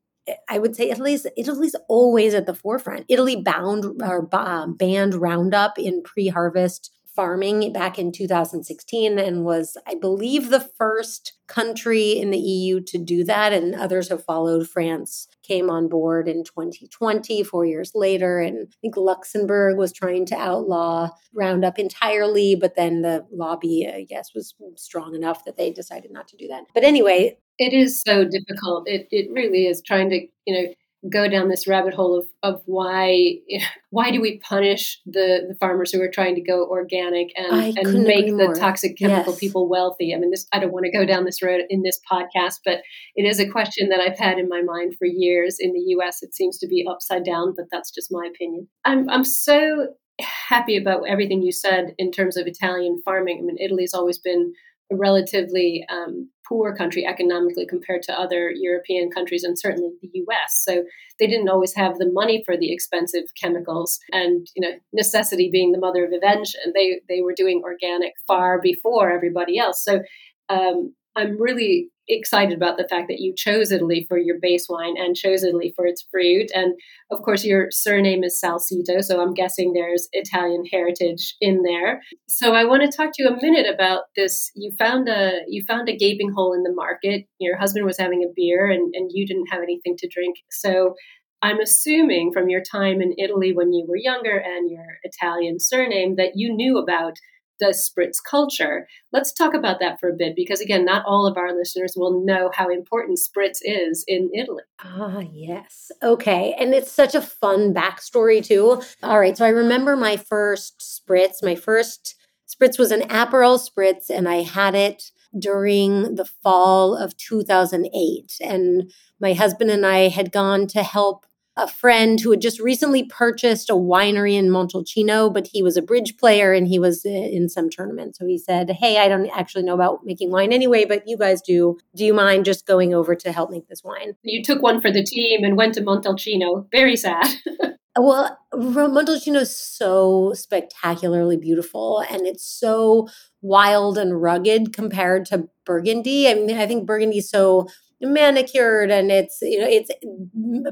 I 0.49 0.57
would 0.57 0.75
say 0.75 0.89
Italy's 0.89 1.27
Italy's 1.37 1.75
always 1.89 2.33
at 2.33 2.45
the 2.45 2.55
forefront. 2.55 3.05
Italy 3.09 3.35
bound 3.35 4.01
or 4.01 4.27
uh, 4.31 4.67
banned 4.67 5.15
Roundup 5.15 5.77
in 5.77 6.03
pre-harvest 6.03 6.91
farming 7.15 7.71
back 7.71 7.99
in 7.99 8.11
2016 8.11 9.19
and 9.19 9.45
was, 9.45 9.77
I 9.85 9.95
believe, 9.95 10.49
the 10.49 10.67
first 10.77 11.33
country 11.47 12.13
in 12.13 12.31
the 12.31 12.39
EU 12.39 12.81
to 12.81 12.97
do 12.97 13.23
that. 13.25 13.53
And 13.53 13.75
others 13.75 14.09
have 14.09 14.23
followed. 14.23 14.67
France 14.67 15.27
came 15.43 15.69
on 15.69 15.89
board 15.89 16.27
in 16.27 16.43
2020, 16.43 17.43
four 17.43 17.65
years 17.65 17.91
later. 17.93 18.39
And 18.39 18.67
I 18.67 18.75
think 18.81 18.97
Luxembourg 18.97 19.77
was 19.77 19.93
trying 19.93 20.25
to 20.27 20.35
outlaw 20.35 21.09
Roundup 21.33 21.77
entirely, 21.77 22.55
but 22.55 22.75
then 22.75 23.01
the 23.01 23.25
lobby, 23.31 23.87
I 23.93 24.03
guess, 24.03 24.33
was 24.33 24.55
strong 24.75 25.13
enough 25.13 25.45
that 25.45 25.57
they 25.57 25.71
decided 25.71 26.11
not 26.11 26.27
to 26.29 26.37
do 26.37 26.47
that. 26.47 26.63
But 26.73 26.83
anyway, 26.83 27.37
it 27.59 27.73
is 27.73 28.01
so 28.01 28.25
difficult. 28.25 28.87
It, 28.87 29.07
it 29.11 29.31
really 29.31 29.67
is 29.67 29.81
trying 29.81 30.09
to, 30.09 30.27
you 30.45 30.53
know, 30.53 30.73
go 31.11 31.27
down 31.27 31.49
this 31.49 31.67
rabbit 31.67 31.93
hole 31.93 32.17
of, 32.17 32.25
of 32.43 32.61
why 32.65 33.35
why 33.89 34.09
do 34.09 34.21
we 34.21 34.39
punish 34.39 34.99
the, 35.05 35.45
the 35.49 35.55
farmers 35.59 35.91
who 35.91 36.01
are 36.01 36.09
trying 36.09 36.35
to 36.35 36.41
go 36.41 36.65
organic 36.65 37.27
and, 37.35 37.77
and 37.77 38.03
make 38.03 38.25
the 38.25 38.55
toxic 38.59 38.97
chemical 38.97 39.33
yes. 39.33 39.39
people 39.39 39.67
wealthy? 39.67 40.13
I 40.13 40.17
mean, 40.17 40.31
this 40.31 40.47
I 40.53 40.59
don't 40.59 40.71
want 40.71 40.85
to 40.85 40.91
go 40.91 41.05
down 41.05 41.25
this 41.25 41.43
road 41.43 41.61
in 41.69 41.83
this 41.83 41.99
podcast, 42.09 42.59
but 42.65 42.79
it 43.15 43.23
is 43.23 43.39
a 43.39 43.49
question 43.49 43.89
that 43.89 43.99
I've 43.99 44.17
had 44.17 44.37
in 44.37 44.47
my 44.47 44.61
mind 44.61 44.95
for 44.97 45.05
years. 45.05 45.57
In 45.59 45.73
the 45.73 45.83
U.S., 45.87 46.23
it 46.23 46.33
seems 46.33 46.57
to 46.59 46.67
be 46.67 46.85
upside 46.89 47.25
down, 47.25 47.53
but 47.55 47.65
that's 47.71 47.91
just 47.91 48.11
my 48.11 48.29
opinion. 48.33 48.67
I'm 48.85 49.09
I'm 49.09 49.25
so 49.25 49.89
happy 50.19 50.77
about 50.77 51.07
everything 51.07 51.41
you 51.41 51.51
said 51.51 51.95
in 51.97 52.11
terms 52.11 52.37
of 52.37 52.47
Italian 52.47 53.01
farming. 53.03 53.39
I 53.39 53.45
mean, 53.45 53.57
Italy's 53.59 53.93
always 53.93 54.19
been 54.19 54.53
a 54.91 54.95
relatively 54.95 55.85
um, 55.89 56.29
poor 56.47 56.75
country 56.75 57.05
economically 57.05 57.65
compared 57.65 58.01
to 58.03 58.19
other 58.19 58.51
European 58.55 59.09
countries 59.09 59.43
and 59.43 59.57
certainly 59.57 59.89
the 60.01 60.09
US. 60.27 60.63
So 60.63 60.83
they 61.19 61.27
didn't 61.27 61.49
always 61.49 61.73
have 61.75 61.97
the 61.97 62.11
money 62.11 62.43
for 62.45 62.57
the 62.57 62.73
expensive 62.73 63.23
chemicals 63.39 63.99
and 64.11 64.47
you 64.55 64.61
know 64.61 64.75
necessity 64.91 65.49
being 65.51 65.71
the 65.71 65.79
mother 65.79 66.05
of 66.05 66.11
invention. 66.11 66.73
They 66.73 67.01
they 67.07 67.21
were 67.21 67.33
doing 67.35 67.61
organic 67.63 68.13
far 68.27 68.59
before 68.61 69.11
everybody 69.11 69.57
else. 69.57 69.83
So 69.83 70.01
um, 70.49 70.93
I'm 71.15 71.39
really 71.39 71.89
excited 72.07 72.57
about 72.57 72.77
the 72.77 72.87
fact 72.89 73.07
that 73.07 73.19
you 73.19 73.33
chose 73.35 73.71
Italy 73.71 74.05
for 74.09 74.17
your 74.17 74.37
base 74.41 74.67
wine 74.67 74.95
and 74.97 75.15
chose 75.15 75.43
Italy 75.43 75.71
for 75.75 75.85
its 75.85 76.05
fruit. 76.11 76.49
And 76.53 76.73
of 77.11 77.21
course, 77.21 77.45
your 77.45 77.67
surname 77.71 78.23
is 78.23 78.41
Salcito, 78.43 79.01
so 79.01 79.21
I'm 79.21 79.33
guessing 79.33 79.73
there's 79.73 80.09
Italian 80.11 80.63
heritage 80.69 81.35
in 81.39 81.63
there. 81.63 82.01
So 82.27 82.53
I 82.53 82.65
want 82.65 82.81
to 82.83 82.95
talk 82.95 83.11
to 83.13 83.23
you 83.23 83.29
a 83.29 83.41
minute 83.41 83.67
about 83.73 84.03
this. 84.15 84.51
You 84.55 84.71
found 84.77 85.07
a 85.07 85.41
you 85.47 85.63
found 85.67 85.87
a 85.87 85.95
gaping 85.95 86.31
hole 86.35 86.53
in 86.53 86.63
the 86.63 86.73
market. 86.73 87.25
Your 87.39 87.57
husband 87.57 87.85
was 87.85 87.97
having 87.97 88.23
a 88.23 88.33
beer, 88.35 88.69
and 88.69 88.93
and 88.93 89.09
you 89.13 89.25
didn't 89.25 89.47
have 89.51 89.61
anything 89.61 89.95
to 89.99 90.09
drink. 90.09 90.35
So 90.51 90.95
I'm 91.41 91.59
assuming 91.59 92.31
from 92.31 92.49
your 92.49 92.61
time 92.61 93.01
in 93.01 93.13
Italy 93.17 93.53
when 93.53 93.73
you 93.73 93.85
were 93.87 93.97
younger 93.97 94.37
and 94.37 94.71
your 94.71 94.85
Italian 95.03 95.59
surname 95.59 96.15
that 96.15 96.31
you 96.35 96.53
knew 96.53 96.77
about 96.77 97.17
the 97.63 97.73
spritz 97.73 98.17
culture. 98.23 98.87
Let's 99.11 99.31
talk 99.31 99.53
about 99.53 99.79
that 99.79 99.99
for 99.99 100.09
a 100.09 100.15
bit 100.15 100.35
because, 100.35 100.59
again, 100.59 100.85
not 100.85 101.05
all 101.05 101.25
of 101.25 101.37
our 101.37 101.55
listeners 101.55 101.93
will 101.95 102.23
know 102.25 102.51
how 102.53 102.69
important 102.69 103.19
spritz 103.19 103.59
is 103.61 104.03
in 104.07 104.29
Italy. 104.33 104.63
Ah, 104.83 105.21
yes. 105.31 105.91
Okay. 106.01 106.55
And 106.59 106.73
it's 106.73 106.91
such 106.91 107.15
a 107.15 107.21
fun 107.21 107.73
backstory, 107.73 108.43
too. 108.43 108.81
All 109.01 109.19
right. 109.19 109.37
So 109.37 109.45
I 109.45 109.49
remember 109.49 109.95
my 109.95 110.17
first 110.17 110.79
spritz, 110.79 111.41
my 111.41 111.55
first 111.55 112.15
spritz 112.47 112.77
was 112.77 112.91
an 112.91 113.01
Aperol 113.01 113.59
spritz, 113.59 114.09
and 114.09 114.27
I 114.27 114.41
had 114.41 114.75
it 114.75 115.11
during 115.37 116.15
the 116.15 116.25
fall 116.25 116.95
of 116.95 117.17
2008. 117.17 118.37
And 118.41 118.91
my 119.19 119.33
husband 119.33 119.71
and 119.71 119.85
I 119.85 120.09
had 120.09 120.31
gone 120.31 120.67
to 120.67 120.83
help 120.83 121.25
a 121.55 121.67
friend 121.67 122.19
who 122.19 122.31
had 122.31 122.41
just 122.41 122.59
recently 122.59 123.03
purchased 123.03 123.69
a 123.69 123.73
winery 123.73 124.33
in 124.33 124.49
Montalcino, 124.49 125.31
but 125.31 125.47
he 125.47 125.61
was 125.61 125.77
a 125.77 125.81
bridge 125.81 126.17
player 126.17 126.51
and 126.51 126.67
he 126.67 126.79
was 126.79 127.05
eh, 127.05 127.09
in 127.09 127.47
some 127.47 127.69
tournament. 127.69 128.15
So 128.15 128.25
he 128.25 128.37
said, 128.37 128.71
Hey, 128.71 128.97
I 128.97 129.07
don't 129.07 129.29
actually 129.29 129.63
know 129.63 129.75
about 129.75 129.99
making 130.03 130.31
wine 130.31 130.51
anyway, 130.51 130.85
but 130.85 131.03
you 131.05 131.17
guys 131.17 131.41
do. 131.41 131.77
Do 131.95 132.05
you 132.05 132.13
mind 132.13 132.45
just 132.45 132.65
going 132.65 132.93
over 132.93 133.15
to 133.15 133.31
help 133.31 133.51
make 133.51 133.67
this 133.67 133.83
wine? 133.83 134.13
You 134.23 134.43
took 134.43 134.61
one 134.61 134.81
for 134.81 134.91
the 134.91 135.03
team 135.03 135.43
and 135.43 135.55
went 135.55 135.75
to 135.75 135.81
Montalcino. 135.81 136.65
Very 136.71 136.95
sad. 136.95 137.27
well, 137.97 138.37
Montalcino 138.53 139.41
is 139.41 139.55
so 139.55 140.33
spectacularly 140.33 141.37
beautiful 141.37 142.03
and 142.09 142.25
it's 142.25 142.45
so 142.45 143.07
wild 143.41 143.97
and 143.99 144.21
rugged 144.21 144.73
compared 144.73 145.25
to 145.27 145.47
Burgundy. 145.65 146.27
I 146.27 146.33
mean, 146.33 146.57
I 146.57 146.65
think 146.65 146.87
Burgundy 146.87 147.19
is 147.19 147.29
so 147.29 147.67
manicured 148.03 148.91
and 148.91 149.11
it's 149.11 149.39
you 149.41 149.59
know 149.59 149.67
it's 149.69 149.89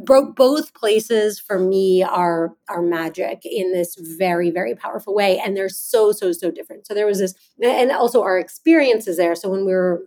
broke 0.04 0.36
both 0.36 0.74
places 0.74 1.40
for 1.40 1.58
me 1.60 2.04
are 2.04 2.54
are 2.70 2.82
magic 2.82 3.42
in 3.44 3.72
this 3.72 3.96
very 4.18 4.52
very 4.52 4.76
powerful 4.76 5.14
way 5.14 5.40
and 5.40 5.56
they're 5.56 5.70
so 5.70 6.12
so 6.12 6.32
so 6.32 6.52
different. 6.52 6.86
So 6.88 6.94
there 6.94 7.06
was 7.06 7.20
this 7.20 7.34
and 7.64 7.92
also 7.92 8.22
our 8.22 8.38
experiences 8.40 9.18
there. 9.18 9.36
So 9.36 9.50
when 9.50 9.66
we 9.66 9.74
were 9.74 10.04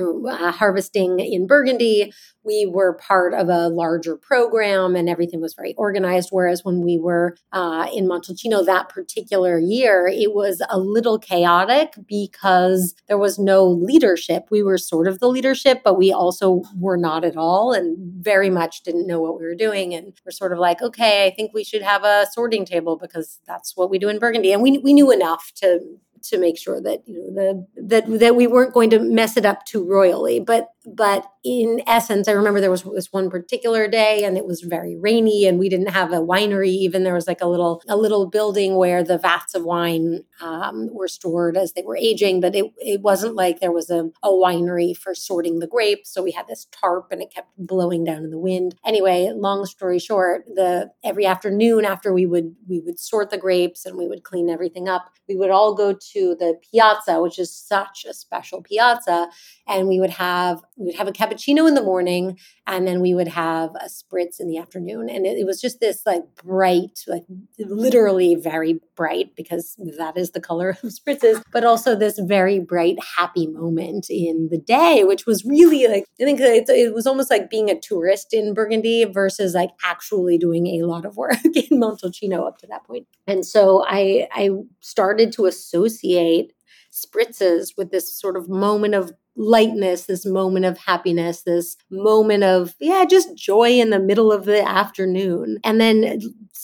uh, 0.00 0.52
harvesting 0.52 1.20
in 1.20 1.46
Burgundy, 1.46 2.12
we 2.44 2.66
were 2.66 2.94
part 2.94 3.34
of 3.34 3.48
a 3.48 3.68
larger 3.68 4.16
program 4.16 4.96
and 4.96 5.08
everything 5.08 5.40
was 5.40 5.54
very 5.54 5.74
organized. 5.74 6.28
Whereas 6.30 6.64
when 6.64 6.82
we 6.82 6.98
were 6.98 7.36
uh, 7.52 7.88
in 7.94 8.08
Montalcino 8.08 8.64
that 8.64 8.88
particular 8.88 9.58
year, 9.58 10.08
it 10.08 10.34
was 10.34 10.62
a 10.70 10.78
little 10.78 11.18
chaotic 11.18 11.94
because 12.06 12.94
there 13.08 13.18
was 13.18 13.38
no 13.38 13.66
leadership. 13.66 14.46
We 14.50 14.62
were 14.62 14.78
sort 14.78 15.06
of 15.06 15.20
the 15.20 15.28
leadership, 15.28 15.82
but 15.84 15.98
we 15.98 16.12
also 16.12 16.62
were 16.78 16.96
not 16.96 17.24
at 17.24 17.36
all 17.36 17.72
and 17.72 17.96
very 18.24 18.50
much 18.50 18.82
didn't 18.82 19.06
know 19.06 19.20
what 19.20 19.38
we 19.38 19.44
were 19.44 19.54
doing. 19.54 19.94
And 19.94 20.12
we're 20.24 20.32
sort 20.32 20.52
of 20.52 20.58
like, 20.58 20.80
okay, 20.80 21.26
I 21.26 21.30
think 21.30 21.52
we 21.52 21.64
should 21.64 21.82
have 21.82 22.04
a 22.04 22.26
sorting 22.32 22.64
table 22.64 22.96
because 22.96 23.40
that's 23.46 23.76
what 23.76 23.90
we 23.90 23.98
do 23.98 24.08
in 24.08 24.18
Burgundy. 24.18 24.52
And 24.52 24.62
we, 24.62 24.78
we 24.78 24.94
knew 24.94 25.10
enough 25.10 25.52
to 25.56 25.80
to 26.22 26.38
make 26.38 26.58
sure 26.58 26.80
that 26.80 27.02
you 27.06 27.18
know 27.18 27.30
the 27.34 27.66
that 27.82 28.18
that 28.20 28.36
we 28.36 28.46
weren't 28.46 28.74
going 28.74 28.90
to 28.90 28.98
mess 28.98 29.36
it 29.36 29.44
up 29.46 29.64
too 29.64 29.84
royally 29.84 30.40
but 30.40 30.70
but 30.86 31.30
in 31.44 31.82
essence, 31.86 32.28
I 32.28 32.32
remember 32.32 32.60
there 32.60 32.70
was 32.70 32.82
this 32.82 33.12
one 33.12 33.30
particular 33.30 33.88
day 33.88 34.24
and 34.24 34.36
it 34.36 34.46
was 34.46 34.60
very 34.62 34.96
rainy 34.96 35.46
and 35.46 35.58
we 35.58 35.68
didn't 35.68 35.88
have 35.90 36.12
a 36.12 36.16
winery. 36.16 36.68
Even 36.68 37.04
there 37.04 37.14
was 37.14 37.26
like 37.26 37.40
a 37.40 37.46
little, 37.46 37.82
a 37.88 37.96
little 37.96 38.26
building 38.26 38.76
where 38.76 39.02
the 39.02 39.18
vats 39.18 39.54
of 39.54 39.64
wine 39.64 40.24
um, 40.40 40.88
were 40.92 41.08
stored 41.08 41.56
as 41.56 41.72
they 41.72 41.82
were 41.82 41.96
aging, 41.96 42.40
but 42.40 42.54
it, 42.54 42.66
it 42.78 43.00
wasn't 43.00 43.34
like 43.34 43.60
there 43.60 43.72
was 43.72 43.90
a, 43.90 44.10
a 44.22 44.30
winery 44.30 44.96
for 44.96 45.14
sorting 45.14 45.58
the 45.58 45.66
grapes. 45.66 46.12
So 46.12 46.22
we 46.22 46.32
had 46.32 46.46
this 46.46 46.66
tarp 46.72 47.08
and 47.10 47.22
it 47.22 47.32
kept 47.32 47.48
blowing 47.58 48.04
down 48.04 48.24
in 48.24 48.30
the 48.30 48.38
wind. 48.38 48.74
Anyway, 48.84 49.30
long 49.34 49.66
story 49.66 49.98
short, 49.98 50.44
the 50.46 50.90
every 51.04 51.26
afternoon 51.26 51.84
after 51.84 52.12
we 52.12 52.26
would, 52.26 52.54
we 52.68 52.80
would 52.80 52.98
sort 52.98 53.30
the 53.30 53.38
grapes 53.38 53.86
and 53.86 53.96
we 53.96 54.06
would 54.06 54.24
clean 54.24 54.48
everything 54.48 54.88
up, 54.88 55.10
we 55.28 55.36
would 55.36 55.50
all 55.50 55.74
go 55.74 55.92
to 55.92 56.34
the 56.38 56.58
piazza, 56.70 57.20
which 57.20 57.38
is 57.38 57.54
such 57.54 58.04
a 58.08 58.14
special 58.14 58.62
piazza. 58.62 59.28
And 59.66 59.86
we 59.88 60.00
would 60.00 60.10
have, 60.10 60.62
we 60.80 60.86
would 60.86 60.96
have 60.96 61.08
a 61.08 61.12
cappuccino 61.12 61.68
in 61.68 61.74
the 61.74 61.82
morning 61.82 62.38
and 62.66 62.86
then 62.86 63.00
we 63.00 63.14
would 63.14 63.28
have 63.28 63.70
a 63.76 63.86
spritz 63.86 64.40
in 64.40 64.48
the 64.48 64.56
afternoon. 64.56 65.08
And 65.10 65.26
it, 65.26 65.38
it, 65.38 65.46
was 65.46 65.60
just 65.60 65.80
this 65.80 66.02
like 66.06 66.22
bright 66.42 67.04
like 67.06 67.24
literally 67.58 68.34
very 68.34 68.80
bright 68.96 69.36
because 69.36 69.76
that 69.98 70.16
is 70.16 70.30
the 70.30 70.40
color 70.40 70.70
of 70.82 70.90
spritzes 70.90 71.42
but 71.52 71.64
also 71.64 71.96
this 71.96 72.18
very 72.18 72.58
bright 72.60 72.98
happy 73.16 73.46
moment 73.46 74.06
in 74.08 74.48
the 74.50 74.58
day 74.58 75.02
which 75.02 75.26
was 75.26 75.44
really 75.44 75.88
like 75.88 76.04
i 76.20 76.24
think 76.24 76.38
it, 76.38 76.68
it 76.68 76.94
was 76.94 77.06
almost 77.06 77.30
like 77.30 77.50
being 77.50 77.68
a 77.68 77.80
tourist 77.80 78.32
in 78.32 78.54
burgundy 78.54 79.04
versus 79.04 79.54
like 79.54 79.70
actually 79.84 80.38
doing 80.38 80.66
a 80.66 80.86
lot 80.86 81.04
of 81.04 81.16
work 81.16 81.34
in 81.44 81.80
montalcino 81.80 82.46
up 82.46 82.58
to 82.58 82.66
that 82.68 82.84
point. 82.84 83.06
And 83.26 83.44
so 83.44 83.84
i 83.86 84.28
i 84.32 84.50
started 84.80 85.32
to 85.32 85.46
associate 85.46 86.52
spritzes 86.92 87.76
with 87.76 87.90
this 87.90 88.12
sort 88.12 88.36
of 88.36 88.48
moment 88.48 88.94
of 88.94 89.12
lightness, 89.36 90.06
this 90.06 90.26
moment 90.26 90.64
of 90.64 90.78
happiness, 90.78 91.42
this 91.42 91.76
moment 91.90 92.44
of, 92.44 92.74
yeah, 92.80 93.04
just 93.08 93.34
joy 93.36 93.70
in 93.70 93.90
the 93.90 94.00
middle 94.00 94.32
of 94.32 94.44
the 94.44 94.66
afternoon. 94.66 95.58
And 95.64 95.80
then 95.80 96.20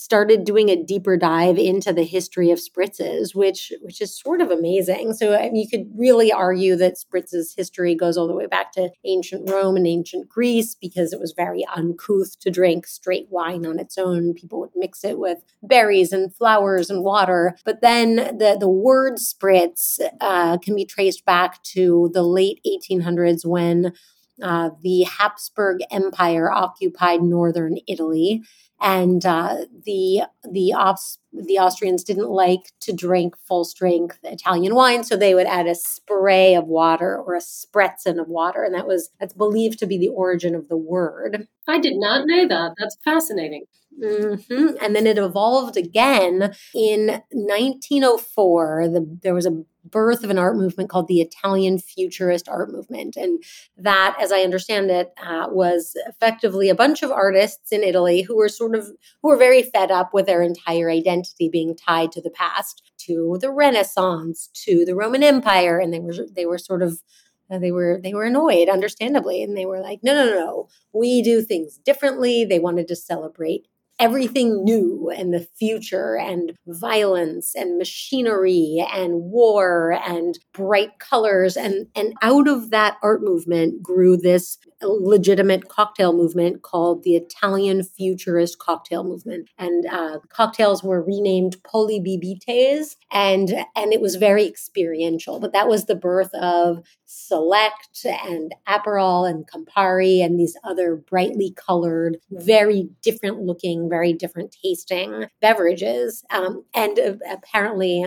started 0.07 0.45
doing 0.45 0.69
a 0.69 0.81
deeper 0.81 1.17
dive 1.17 1.57
into 1.57 1.91
the 1.91 2.03
history 2.03 2.51
of 2.51 2.59
spritzes, 2.59 3.35
which 3.35 3.73
which 3.81 3.99
is 3.99 4.17
sort 4.17 4.39
of 4.39 4.51
amazing. 4.51 5.13
So 5.13 5.35
I 5.35 5.49
mean, 5.49 5.55
you 5.55 5.67
could 5.67 5.89
really 5.97 6.31
argue 6.31 6.75
that 6.77 6.95
spritzes 6.95 7.55
history 7.57 7.95
goes 7.95 8.15
all 8.15 8.27
the 8.27 8.35
way 8.35 8.45
back 8.45 8.71
to 8.73 8.89
ancient 9.03 9.49
Rome 9.49 9.75
and 9.75 9.87
ancient 9.87 10.29
Greece 10.29 10.75
because 10.75 11.11
it 11.11 11.19
was 11.19 11.33
very 11.35 11.65
uncouth 11.75 12.39
to 12.39 12.49
drink 12.51 12.87
straight 12.87 13.27
wine 13.29 13.65
on 13.65 13.79
its 13.79 13.97
own. 13.97 14.33
People 14.33 14.61
would 14.61 14.69
mix 14.75 15.03
it 15.03 15.19
with 15.19 15.39
berries 15.61 16.13
and 16.13 16.33
flowers 16.33 16.89
and 16.89 17.03
water. 17.03 17.57
But 17.65 17.81
then 17.81 18.15
the 18.15 18.55
the 18.57 18.69
word 18.69 19.15
spritz 19.15 19.99
uh, 20.21 20.57
can 20.59 20.75
be 20.75 20.85
traced 20.85 21.25
back 21.25 21.61
to 21.63 22.09
the 22.13 22.23
late 22.23 22.56
1800s 22.65 23.45
when 23.45 23.93
uh, 24.41 24.69
the 24.83 25.03
Habsburg 25.03 25.79
Empire 25.91 26.51
occupied 26.51 27.23
northern 27.23 27.77
Italy, 27.87 28.43
and 28.79 29.25
uh, 29.25 29.65
the 29.85 30.23
the 30.51 30.73
Aus- 30.73 31.17
the 31.33 31.57
Austrians 31.57 32.03
didn't 32.03 32.29
like 32.29 32.71
to 32.81 32.93
drink 32.93 33.35
full 33.47 33.65
strength 33.65 34.19
Italian 34.23 34.75
wine, 34.75 35.03
so 35.03 35.15
they 35.15 35.33
would 35.33 35.47
add 35.47 35.65
a 35.65 35.73
spray 35.73 36.53
of 36.53 36.67
water 36.67 37.17
or 37.17 37.33
a 37.33 37.39
spritzen 37.39 38.19
of 38.19 38.27
water, 38.27 38.63
and 38.63 38.75
that 38.75 38.85
was 38.85 39.09
that's 39.19 39.33
believed 39.33 39.79
to 39.79 39.87
be 39.87 39.97
the 39.97 40.09
origin 40.09 40.53
of 40.53 40.67
the 40.67 40.77
word. 40.77 41.47
I 41.67 41.79
did 41.79 41.97
not 41.97 42.27
know 42.27 42.47
that. 42.47 42.75
That's 42.77 42.97
fascinating. 43.03 43.65
Mm-hmm. 44.01 44.75
And 44.79 44.95
then 44.95 45.07
it 45.07 45.17
evolved 45.17 45.75
again 45.75 46.53
in 46.73 47.23
1904. 47.31 48.89
The, 48.89 49.17
there 49.23 49.33
was 49.33 49.47
a 49.47 49.63
birth 49.91 50.23
of 50.23 50.29
an 50.29 50.37
art 50.37 50.55
movement 50.55 50.89
called 50.89 51.07
the 51.07 51.21
Italian 51.21 51.79
Futurist 51.79 52.47
Art 52.47 52.71
Movement. 52.71 53.15
And 53.15 53.43
that, 53.77 54.17
as 54.21 54.31
I 54.31 54.41
understand 54.41 54.89
it, 54.91 55.13
uh, 55.21 55.47
was 55.49 55.93
effectively 56.07 56.69
a 56.69 56.75
bunch 56.75 57.03
of 57.03 57.11
artists 57.11 57.71
in 57.71 57.83
Italy 57.83 58.21
who 58.21 58.37
were 58.37 58.49
sort 58.49 58.75
of, 58.75 58.87
who 59.21 59.29
were 59.29 59.37
very 59.37 59.63
fed 59.63 59.91
up 59.91 60.13
with 60.13 60.25
their 60.25 60.41
entire 60.41 60.89
identity 60.89 61.49
being 61.49 61.75
tied 61.75 62.11
to 62.13 62.21
the 62.21 62.31
past, 62.31 62.81
to 62.99 63.37
the 63.41 63.51
Renaissance, 63.51 64.49
to 64.65 64.85
the 64.85 64.95
Roman 64.95 65.23
Empire. 65.23 65.79
And 65.79 65.93
they 65.93 65.99
were, 65.99 66.13
they 66.31 66.45
were 66.45 66.57
sort 66.57 66.81
of 66.81 67.01
uh, 67.49 67.59
they 67.59 67.71
were 67.71 67.99
they 68.03 68.13
were 68.13 68.25
annoyed 68.25 68.67
understandably 68.67 69.41
and 69.41 69.55
they 69.55 69.65
were 69.65 69.79
like 69.79 69.99
no 70.03 70.13
no 70.13 70.25
no 70.25 70.39
no 70.39 70.67
we 70.93 71.21
do 71.21 71.41
things 71.41 71.77
differently 71.77 72.43
they 72.43 72.59
wanted 72.59 72.87
to 72.87 72.95
celebrate 72.95 73.67
everything 73.99 74.63
new 74.63 75.11
and 75.15 75.33
the 75.33 75.47
future 75.57 76.17
and 76.17 76.53
violence 76.67 77.55
and 77.55 77.77
machinery 77.77 78.85
and 78.93 79.13
war 79.15 79.99
and 80.05 80.37
bright 80.53 80.99
colors. 80.99 81.57
And 81.57 81.87
and 81.95 82.13
out 82.21 82.47
of 82.47 82.69
that 82.71 82.97
art 83.01 83.21
movement 83.23 83.81
grew 83.81 84.17
this 84.17 84.57
legitimate 84.81 85.67
cocktail 85.67 86.13
movement 86.13 86.61
called 86.61 87.03
the 87.03 87.15
Italian 87.15 87.83
Futurist 87.83 88.59
Cocktail 88.59 89.03
Movement 89.03 89.49
and 89.57 89.85
uh, 89.87 90.19
cocktails 90.29 90.83
were 90.83 91.01
renamed 91.01 91.57
Poli 91.63 91.99
Bibites 91.99 92.95
and 93.11 93.65
and 93.75 93.93
it 93.93 94.01
was 94.01 94.15
very 94.15 94.45
experiential 94.45 95.39
but 95.39 95.53
that 95.53 95.67
was 95.67 95.85
the 95.85 95.95
birth 95.95 96.33
of 96.35 96.83
Select 97.05 98.05
and 98.05 98.53
Aperol 98.67 99.29
and 99.29 99.47
Campari 99.49 100.23
and 100.23 100.39
these 100.39 100.57
other 100.63 100.95
brightly 100.95 101.53
colored 101.55 102.17
very 102.29 102.89
different 103.01 103.41
looking 103.41 103.89
very 103.89 104.13
different 104.13 104.55
tasting 104.63 105.25
beverages. 105.41 106.23
Um, 106.29 106.65
and 106.73 106.99
uh, 106.99 107.13
apparently, 107.29 108.05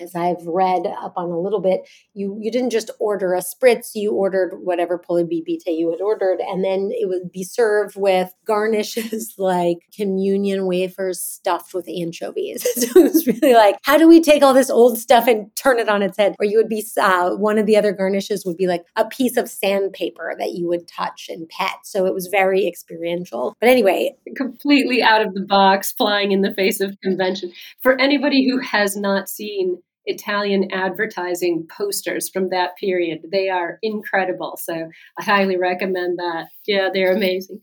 as 0.00 0.14
I've 0.14 0.46
read 0.46 0.86
up 0.86 1.14
on 1.16 1.30
a 1.30 1.38
little 1.38 1.60
bit, 1.60 1.88
you 2.14 2.38
you 2.40 2.50
didn't 2.50 2.70
just 2.70 2.90
order 2.98 3.34
a 3.34 3.40
spritz, 3.40 3.90
you 3.94 4.12
ordered 4.12 4.58
whatever 4.62 4.98
polybibite 4.98 5.62
you 5.66 5.90
had 5.90 6.00
ordered, 6.00 6.40
and 6.40 6.64
then 6.64 6.90
it 6.92 7.08
would 7.08 7.30
be 7.32 7.44
served 7.44 7.96
with 7.96 8.32
garnishes 8.46 9.34
like 9.38 9.78
communion 9.94 10.66
wafers 10.66 11.20
stuffed 11.20 11.74
with 11.74 11.88
anchovies. 11.88 12.62
so 12.74 13.00
it 13.00 13.12
was 13.12 13.26
really 13.26 13.54
like, 13.54 13.76
how 13.82 13.98
do 13.98 14.08
we 14.08 14.20
take 14.20 14.42
all 14.42 14.54
this 14.54 14.70
old 14.70 14.98
stuff 14.98 15.26
and 15.26 15.54
turn 15.56 15.78
it 15.78 15.88
on 15.88 16.02
its 16.02 16.16
head? 16.16 16.34
Or 16.38 16.46
you 16.46 16.56
would 16.58 16.68
be 16.68 16.84
uh, 17.00 17.30
one 17.30 17.58
of 17.58 17.66
the 17.66 17.76
other 17.76 17.92
garnishes 17.92 18.44
would 18.44 18.56
be 18.56 18.66
like 18.66 18.84
a 18.96 19.06
piece 19.06 19.36
of 19.36 19.48
sandpaper 19.48 20.34
that 20.38 20.52
you 20.52 20.68
would 20.68 20.88
touch 20.88 21.26
and 21.28 21.48
pet. 21.48 21.76
So 21.84 22.06
it 22.06 22.14
was 22.14 22.28
very 22.28 22.66
experiential. 22.66 23.56
But 23.60 23.68
anyway, 23.68 24.14
completely 24.36 25.02
out 25.02 25.22
of 25.22 25.34
the 25.34 25.44
box, 25.44 25.92
flying 25.92 26.32
in 26.32 26.42
the 26.42 26.54
face 26.54 26.80
of 26.80 26.96
convention. 27.02 27.52
For 27.82 28.00
anybody 28.00 28.48
who 28.48 28.58
has 28.58 28.96
not 28.96 29.28
seen 29.28 29.81
Italian 30.06 30.68
advertising 30.72 31.66
posters 31.76 32.28
from 32.28 32.48
that 32.50 32.76
period. 32.76 33.20
They 33.30 33.48
are 33.48 33.78
incredible. 33.82 34.58
So 34.60 34.88
I 35.18 35.22
highly 35.22 35.56
recommend 35.56 36.18
that. 36.18 36.46
Yeah, 36.66 36.88
they're 36.92 37.14
amazing. 37.14 37.60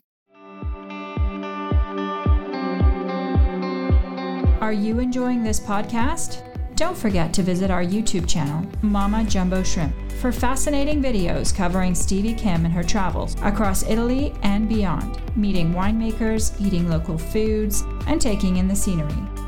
Are 4.62 4.74
you 4.74 5.00
enjoying 5.00 5.42
this 5.42 5.60
podcast? 5.60 6.46
Don't 6.76 6.98
forget 6.98 7.34
to 7.34 7.44
visit 7.44 7.72
our 7.72 7.84
YouTube 7.84 8.28
channel, 8.28 8.66
Mamma 8.82 9.24
Jumbo 9.26 9.64
Shrimp, 9.64 9.94
for 10.22 10.32
fascinating 10.32 11.02
videos 11.02 11.54
covering 11.54 11.96
Stevie 11.96 12.34
Kim 12.34 12.66
and 12.66 12.74
her 12.74 12.84
travels 12.84 13.36
across 13.42 13.84
Italy 13.84 14.34
and 14.44 14.70
beyond, 14.70 15.22
meeting 15.36 15.74
winemakers, 15.74 16.60
eating 16.62 16.90
local 16.90 17.18
foods, 17.18 17.84
and 18.08 18.22
taking 18.22 18.58
in 18.58 18.68
the 18.68 18.76
scenery. 18.76 19.39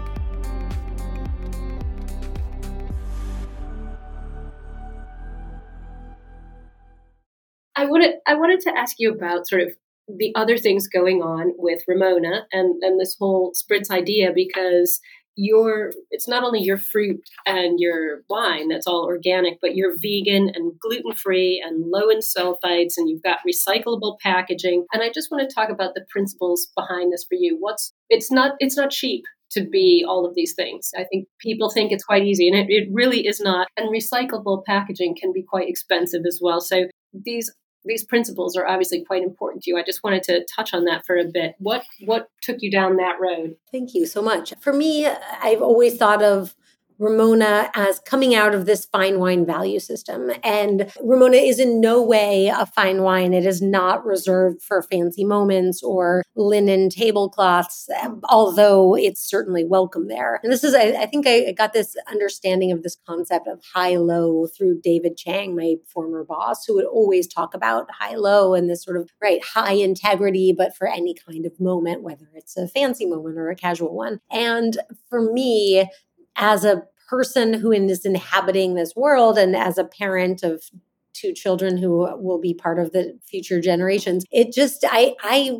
I 8.27 8.35
wanted 8.35 8.61
to 8.61 8.77
ask 8.77 8.95
you 8.99 9.11
about 9.11 9.47
sort 9.47 9.61
of 9.61 9.73
the 10.07 10.33
other 10.35 10.57
things 10.57 10.87
going 10.87 11.21
on 11.21 11.53
with 11.57 11.83
Ramona 11.87 12.45
and 12.51 12.81
and 12.83 12.99
this 12.99 13.15
whole 13.19 13.53
spritz 13.53 13.89
idea 13.89 14.31
because 14.33 14.99
your 15.37 15.91
it's 16.09 16.27
not 16.27 16.43
only 16.43 16.59
your 16.59 16.77
fruit 16.77 17.21
and 17.45 17.79
your 17.79 18.21
wine 18.29 18.67
that's 18.67 18.85
all 18.85 19.05
organic 19.05 19.59
but 19.61 19.75
you're 19.75 19.95
vegan 20.01 20.51
and 20.53 20.73
gluten 20.79 21.13
free 21.13 21.63
and 21.65 21.89
low 21.89 22.09
in 22.09 22.19
sulfites 22.19 22.95
and 22.97 23.09
you've 23.09 23.23
got 23.23 23.39
recyclable 23.47 24.17
packaging 24.19 24.85
and 24.91 25.01
i 25.01 25.09
just 25.09 25.31
want 25.31 25.47
to 25.47 25.55
talk 25.55 25.69
about 25.69 25.93
the 25.95 26.05
principles 26.09 26.67
behind 26.75 27.13
this 27.13 27.25
for 27.29 27.35
you 27.35 27.55
what's 27.61 27.93
it's 28.09 28.29
not 28.29 28.55
it's 28.59 28.75
not 28.75 28.91
cheap 28.91 29.23
to 29.51 29.67
be 29.69 30.05
all 30.07 30.25
of 30.25 30.33
these 30.33 30.53
things. 30.53 30.91
I 30.97 31.03
think 31.03 31.27
people 31.39 31.69
think 31.69 31.91
it's 31.91 32.03
quite 32.03 32.23
easy, 32.23 32.47
and 32.47 32.57
it, 32.57 32.67
it 32.69 32.87
really 32.91 33.27
is 33.27 33.39
not. 33.39 33.67
And 33.77 33.89
recyclable 33.89 34.63
packaging 34.65 35.17
can 35.19 35.33
be 35.33 35.43
quite 35.43 35.67
expensive 35.67 36.21
as 36.25 36.39
well. 36.41 36.61
So 36.61 36.85
these 37.13 37.53
these 37.85 38.03
principles 38.03 38.55
are 38.55 38.67
obviously 38.67 39.03
quite 39.03 39.23
important 39.23 39.63
to 39.63 39.71
you. 39.71 39.77
I 39.77 39.83
just 39.83 40.03
wanted 40.03 40.23
to 40.23 40.45
touch 40.45 40.73
on 40.73 40.85
that 40.85 41.05
for 41.05 41.15
a 41.17 41.25
bit. 41.25 41.55
What 41.59 41.83
what 42.05 42.29
took 42.41 42.57
you 42.61 42.71
down 42.71 42.97
that 42.97 43.19
road? 43.19 43.55
Thank 43.71 43.93
you 43.93 44.05
so 44.05 44.21
much. 44.21 44.53
For 44.59 44.73
me, 44.73 45.07
I've 45.07 45.61
always 45.61 45.97
thought 45.97 46.21
of 46.21 46.55
Ramona 47.01 47.71
as 47.73 47.99
coming 48.01 48.35
out 48.35 48.53
of 48.53 48.67
this 48.67 48.85
fine 48.85 49.17
wine 49.19 49.43
value 49.43 49.79
system. 49.79 50.29
And 50.43 50.93
Ramona 51.01 51.37
is 51.37 51.59
in 51.59 51.81
no 51.81 51.99
way 51.99 52.47
a 52.47 52.67
fine 52.67 53.01
wine. 53.01 53.33
It 53.33 53.43
is 53.43 53.59
not 53.59 54.05
reserved 54.05 54.61
for 54.61 54.83
fancy 54.83 55.25
moments 55.25 55.81
or 55.81 56.21
linen 56.35 56.89
tablecloths, 56.89 57.89
although 58.29 58.95
it's 58.95 59.27
certainly 59.27 59.65
welcome 59.65 60.09
there. 60.09 60.39
And 60.43 60.53
this 60.53 60.63
is, 60.63 60.75
I, 60.75 61.01
I 61.01 61.05
think 61.07 61.25
I 61.25 61.53
got 61.53 61.73
this 61.73 61.95
understanding 62.07 62.71
of 62.71 62.83
this 62.83 62.97
concept 63.07 63.47
of 63.47 63.63
high 63.73 63.97
low 63.97 64.45
through 64.45 64.81
David 64.81 65.17
Chang, 65.17 65.55
my 65.55 65.77
former 65.91 66.23
boss, 66.23 66.65
who 66.65 66.75
would 66.75 66.85
always 66.85 67.27
talk 67.27 67.55
about 67.55 67.89
high 67.99 68.15
low 68.15 68.53
and 68.53 68.69
this 68.69 68.83
sort 68.83 68.97
of, 68.97 69.09
right, 69.19 69.43
high 69.43 69.73
integrity, 69.73 70.53
but 70.55 70.75
for 70.75 70.87
any 70.87 71.15
kind 71.15 71.47
of 71.47 71.59
moment, 71.59 72.03
whether 72.03 72.29
it's 72.35 72.55
a 72.55 72.67
fancy 72.67 73.07
moment 73.07 73.39
or 73.39 73.49
a 73.49 73.55
casual 73.55 73.95
one. 73.95 74.19
And 74.29 74.77
for 75.09 75.19
me, 75.33 75.89
as 76.35 76.63
a 76.63 76.83
person 77.11 77.53
who 77.53 77.73
is 77.73 78.05
inhabiting 78.05 78.73
this 78.73 78.95
world 78.95 79.37
and 79.37 79.53
as 79.53 79.77
a 79.77 79.83
parent 79.83 80.43
of 80.43 80.63
two 81.11 81.33
children 81.33 81.75
who 81.75 82.07
will 82.17 82.39
be 82.39 82.53
part 82.53 82.79
of 82.79 82.93
the 82.93 83.19
future 83.25 83.59
generations 83.59 84.23
it 84.31 84.53
just 84.53 84.85
i 84.89 85.13
i 85.21 85.59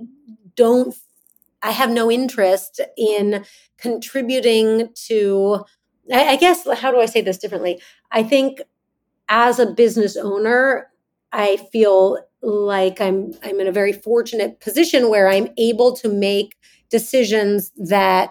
don't 0.56 0.96
i 1.62 1.72
have 1.72 1.90
no 1.90 2.10
interest 2.10 2.80
in 2.98 3.44
contributing 3.78 4.88
to 4.96 5.60
I, 6.12 6.30
I 6.30 6.36
guess 6.38 6.66
how 6.80 6.90
do 6.90 7.02
i 7.02 7.06
say 7.06 7.20
this 7.20 7.38
differently? 7.38 7.82
I 8.12 8.24
think 8.24 8.62
as 9.28 9.60
a 9.60 9.66
business 9.66 10.16
owner 10.16 10.88
i 11.34 11.58
feel 11.74 12.18
like 12.42 13.02
i'm 13.02 13.34
i'm 13.44 13.60
in 13.60 13.68
a 13.68 13.74
very 13.74 13.92
fortunate 13.92 14.62
position 14.62 15.10
where 15.10 15.28
i'm 15.28 15.50
able 15.58 15.98
to 15.98 16.08
make 16.08 16.56
decisions 16.90 17.74
that 17.78 18.30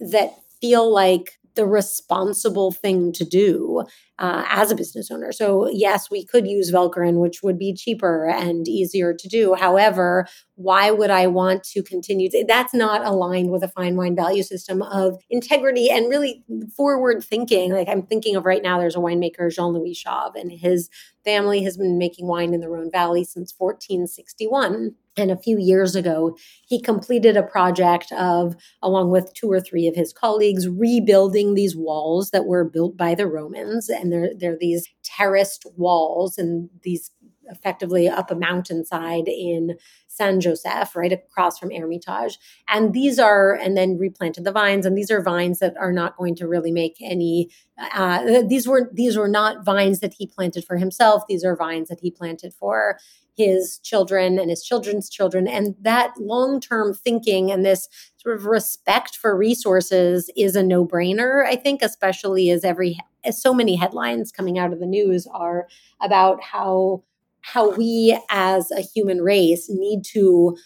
that 0.00 0.30
feel 0.60 0.92
like 0.92 1.39
the 1.54 1.66
responsible 1.66 2.72
thing 2.72 3.12
to 3.12 3.24
do 3.24 3.84
uh, 4.18 4.44
as 4.48 4.70
a 4.70 4.76
business 4.76 5.10
owner. 5.10 5.32
So, 5.32 5.68
yes, 5.72 6.10
we 6.10 6.24
could 6.24 6.46
use 6.46 6.70
Velcorin, 6.70 7.20
which 7.20 7.42
would 7.42 7.58
be 7.58 7.74
cheaper 7.74 8.28
and 8.28 8.68
easier 8.68 9.14
to 9.14 9.28
do. 9.28 9.54
However, 9.54 10.26
why 10.56 10.90
would 10.90 11.10
I 11.10 11.26
want 11.26 11.64
to 11.64 11.82
continue? 11.82 12.30
To, 12.30 12.44
that's 12.46 12.74
not 12.74 13.04
aligned 13.04 13.50
with 13.50 13.62
a 13.62 13.68
fine 13.68 13.96
wine 13.96 14.14
value 14.14 14.42
system 14.42 14.82
of 14.82 15.18
integrity 15.30 15.90
and 15.90 16.10
really 16.10 16.44
forward 16.76 17.24
thinking. 17.24 17.72
Like 17.72 17.88
I'm 17.88 18.02
thinking 18.02 18.36
of 18.36 18.44
right 18.44 18.62
now, 18.62 18.78
there's 18.78 18.96
a 18.96 19.00
winemaker, 19.00 19.50
Jean 19.52 19.72
Louis 19.72 19.94
Chave, 19.94 20.34
and 20.34 20.52
his 20.52 20.90
family 21.24 21.62
has 21.64 21.78
been 21.78 21.98
making 21.98 22.26
wine 22.26 22.52
in 22.52 22.60
the 22.60 22.68
Rhone 22.68 22.90
Valley 22.90 23.24
since 23.24 23.54
1461. 23.56 24.94
And 25.16 25.30
a 25.30 25.36
few 25.36 25.58
years 25.58 25.96
ago, 25.96 26.36
he 26.66 26.80
completed 26.80 27.36
a 27.36 27.42
project 27.42 28.12
of, 28.12 28.54
along 28.80 29.10
with 29.10 29.34
two 29.34 29.50
or 29.50 29.60
three 29.60 29.86
of 29.88 29.96
his 29.96 30.12
colleagues, 30.12 30.68
rebuilding 30.68 31.54
these 31.54 31.76
walls 31.76 32.30
that 32.30 32.46
were 32.46 32.64
built 32.64 32.96
by 32.96 33.14
the 33.14 33.26
Romans. 33.26 33.88
And 33.88 34.12
they're, 34.12 34.30
they're 34.38 34.56
these 34.58 34.88
terraced 35.02 35.66
walls 35.76 36.38
and 36.38 36.70
these 36.82 37.10
effectively 37.50 38.08
up 38.08 38.30
a 38.30 38.34
mountainside 38.34 39.28
in 39.28 39.76
San 40.06 40.40
Joseph, 40.40 40.94
right 40.94 41.12
across 41.12 41.58
from 41.58 41.70
Hermitage. 41.70 42.38
And 42.68 42.92
these 42.92 43.18
are, 43.18 43.54
and 43.54 43.76
then 43.76 43.98
replanted 43.98 44.44
the 44.44 44.52
vines. 44.52 44.86
And 44.86 44.96
these 44.96 45.10
are 45.10 45.22
vines 45.22 45.58
that 45.60 45.76
are 45.78 45.92
not 45.92 46.16
going 46.16 46.34
to 46.36 46.48
really 46.48 46.72
make 46.72 46.96
any. 47.00 47.50
Uh, 47.94 48.42
these 48.46 48.68
were 48.68 48.90
these 48.92 49.16
were 49.16 49.28
not 49.28 49.64
vines 49.64 50.00
that 50.00 50.14
he 50.14 50.26
planted 50.26 50.64
for 50.64 50.76
himself. 50.76 51.22
These 51.28 51.44
are 51.44 51.56
vines 51.56 51.88
that 51.88 52.00
he 52.00 52.10
planted 52.10 52.52
for 52.52 52.98
his 53.40 53.78
children 53.78 54.38
and 54.38 54.50
his 54.50 54.62
children's 54.62 55.08
children. 55.08 55.48
And 55.48 55.74
that 55.80 56.12
long 56.18 56.60
term 56.60 56.92
thinking 56.92 57.50
and 57.50 57.64
this 57.64 57.88
sort 58.18 58.36
of 58.36 58.44
respect 58.44 59.16
for 59.16 59.34
resources 59.36 60.30
is 60.36 60.56
a 60.56 60.62
no 60.62 60.86
brainer, 60.86 61.46
I 61.46 61.56
think, 61.56 61.80
especially 61.82 62.50
as 62.50 62.64
every 62.64 62.98
as 63.24 63.40
so 63.40 63.52
many 63.54 63.76
headlines 63.76 64.32
coming 64.32 64.58
out 64.58 64.72
of 64.72 64.80
the 64.80 64.86
news 64.86 65.26
are 65.32 65.68
about 66.00 66.42
how 66.42 67.02
how 67.42 67.74
we 67.76 68.18
as 68.30 68.70
a 68.70 68.80
human 68.80 69.22
race 69.22 69.68
need 69.70 70.04
to 70.12 70.56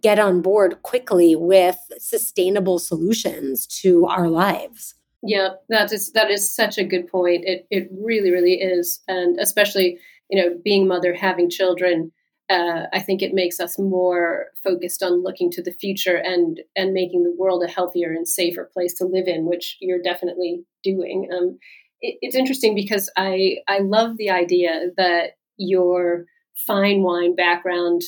get 0.00 0.18
on 0.18 0.42
board 0.42 0.82
quickly 0.82 1.36
with 1.36 1.78
sustainable 1.98 2.78
solutions 2.78 3.66
to 3.66 4.06
our 4.06 4.28
lives. 4.28 4.94
Yeah, 5.22 5.50
that 5.68 5.92
is 5.92 6.12
that 6.12 6.30
is 6.30 6.54
such 6.54 6.78
a 6.78 6.84
good 6.84 7.08
point. 7.08 7.44
It 7.44 7.66
it 7.70 7.88
really 7.92 8.30
really 8.30 8.54
is, 8.54 9.00
and 9.08 9.38
especially 9.40 9.98
you 10.30 10.40
know 10.40 10.56
being 10.62 10.86
mother, 10.86 11.14
having 11.14 11.50
children. 11.50 12.12
Uh, 12.48 12.86
I 12.92 13.00
think 13.00 13.22
it 13.22 13.34
makes 13.34 13.58
us 13.58 13.76
more 13.76 14.46
focused 14.62 15.02
on 15.02 15.24
looking 15.24 15.50
to 15.52 15.62
the 15.62 15.72
future 15.72 16.16
and 16.16 16.60
and 16.76 16.92
making 16.92 17.24
the 17.24 17.34
world 17.36 17.64
a 17.64 17.68
healthier 17.68 18.12
and 18.12 18.28
safer 18.28 18.70
place 18.72 18.94
to 18.94 19.04
live 19.04 19.26
in, 19.26 19.46
which 19.46 19.76
you're 19.80 20.02
definitely 20.02 20.62
doing. 20.84 21.28
Um, 21.32 21.58
it, 22.00 22.18
it's 22.22 22.36
interesting 22.36 22.74
because 22.74 23.10
I 23.16 23.58
I 23.66 23.78
love 23.78 24.16
the 24.16 24.30
idea 24.30 24.90
that 24.96 25.30
your 25.56 26.24
fine 26.66 27.02
wine 27.02 27.34
background 27.34 28.02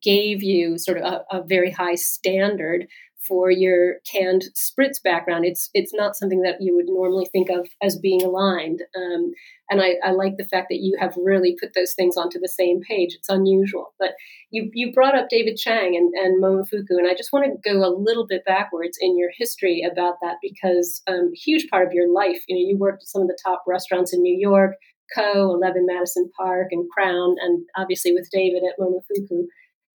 gave 0.00 0.42
you 0.42 0.78
sort 0.78 0.98
of 0.98 1.04
a, 1.04 1.38
a, 1.38 1.42
very 1.44 1.70
high 1.70 1.96
standard 1.96 2.86
for 3.26 3.50
your 3.50 3.96
canned 4.10 4.44
spritz 4.54 5.02
background. 5.02 5.44
It's 5.44 5.70
it's 5.74 5.94
not 5.94 6.16
something 6.16 6.42
that 6.42 6.56
you 6.60 6.74
would 6.76 6.86
normally 6.86 7.26
think 7.26 7.50
of 7.50 7.68
as 7.82 7.98
being 7.98 8.22
aligned. 8.22 8.82
Um, 8.96 9.32
and 9.70 9.80
I, 9.80 9.94
I, 10.04 10.10
like 10.10 10.36
the 10.36 10.44
fact 10.44 10.66
that 10.68 10.80
you 10.80 10.96
have 11.00 11.14
really 11.16 11.56
put 11.58 11.70
those 11.74 11.94
things 11.94 12.16
onto 12.16 12.38
the 12.38 12.48
same 12.48 12.80
page. 12.82 13.14
It's 13.14 13.28
unusual. 13.28 13.94
But 13.98 14.10
you 14.50 14.70
you 14.74 14.92
brought 14.92 15.16
up 15.16 15.28
David 15.28 15.56
Chang 15.56 15.96
and, 15.96 16.12
and 16.14 16.42
Momofuku, 16.42 16.98
and 16.98 17.08
I 17.08 17.14
just 17.14 17.32
want 17.32 17.46
to 17.46 17.70
go 17.70 17.78
a 17.84 17.94
little 17.96 18.26
bit 18.26 18.44
backwards 18.44 18.98
in 19.00 19.18
your 19.18 19.30
history 19.36 19.86
about 19.90 20.16
that 20.22 20.36
because 20.42 21.02
um, 21.06 21.30
huge 21.34 21.68
part 21.70 21.86
of 21.86 21.92
your 21.92 22.12
life, 22.12 22.42
you 22.48 22.56
know, 22.56 22.68
you 22.68 22.76
worked 22.76 23.02
at 23.02 23.08
some 23.08 23.22
of 23.22 23.28
the 23.28 23.38
top 23.44 23.62
restaurants 23.66 24.12
in 24.12 24.22
New 24.22 24.36
York. 24.36 24.74
Ko, 25.16 25.54
11 25.54 25.86
Madison 25.86 26.30
Park, 26.38 26.68
and 26.70 26.88
Crown, 26.90 27.36
and 27.40 27.64
obviously 27.76 28.12
with 28.12 28.28
David 28.32 28.62
at 28.68 28.78
Momofuku. 28.78 29.44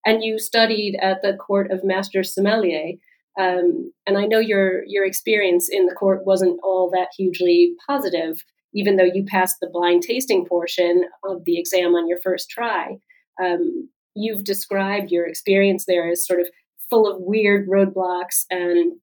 And 0.04 0.22
you 0.22 0.38
studied 0.38 0.96
at 1.00 1.22
the 1.22 1.34
Court 1.34 1.70
of 1.70 1.84
Master 1.84 2.22
Sommelier. 2.22 2.92
Um, 3.38 3.92
and 4.06 4.18
I 4.18 4.26
know 4.26 4.38
your 4.38 4.84
your 4.86 5.04
experience 5.04 5.68
in 5.70 5.86
the 5.86 5.94
court 5.94 6.26
wasn't 6.26 6.58
all 6.62 6.90
that 6.92 7.08
hugely 7.16 7.74
positive, 7.86 8.42
even 8.74 8.96
though 8.96 9.04
you 9.04 9.24
passed 9.24 9.58
the 9.60 9.70
blind 9.72 10.02
tasting 10.02 10.44
portion 10.44 11.04
of 11.24 11.44
the 11.44 11.58
exam 11.58 11.94
on 11.94 12.08
your 12.08 12.18
first 12.22 12.50
try. 12.50 12.96
Um, 13.42 13.88
you've 14.14 14.44
described 14.44 15.12
your 15.12 15.26
experience 15.26 15.84
there 15.86 16.10
as 16.10 16.26
sort 16.26 16.40
of 16.40 16.48
full 16.90 17.10
of 17.10 17.20
weird 17.20 17.68
roadblocks 17.68 18.44
and 18.50 18.94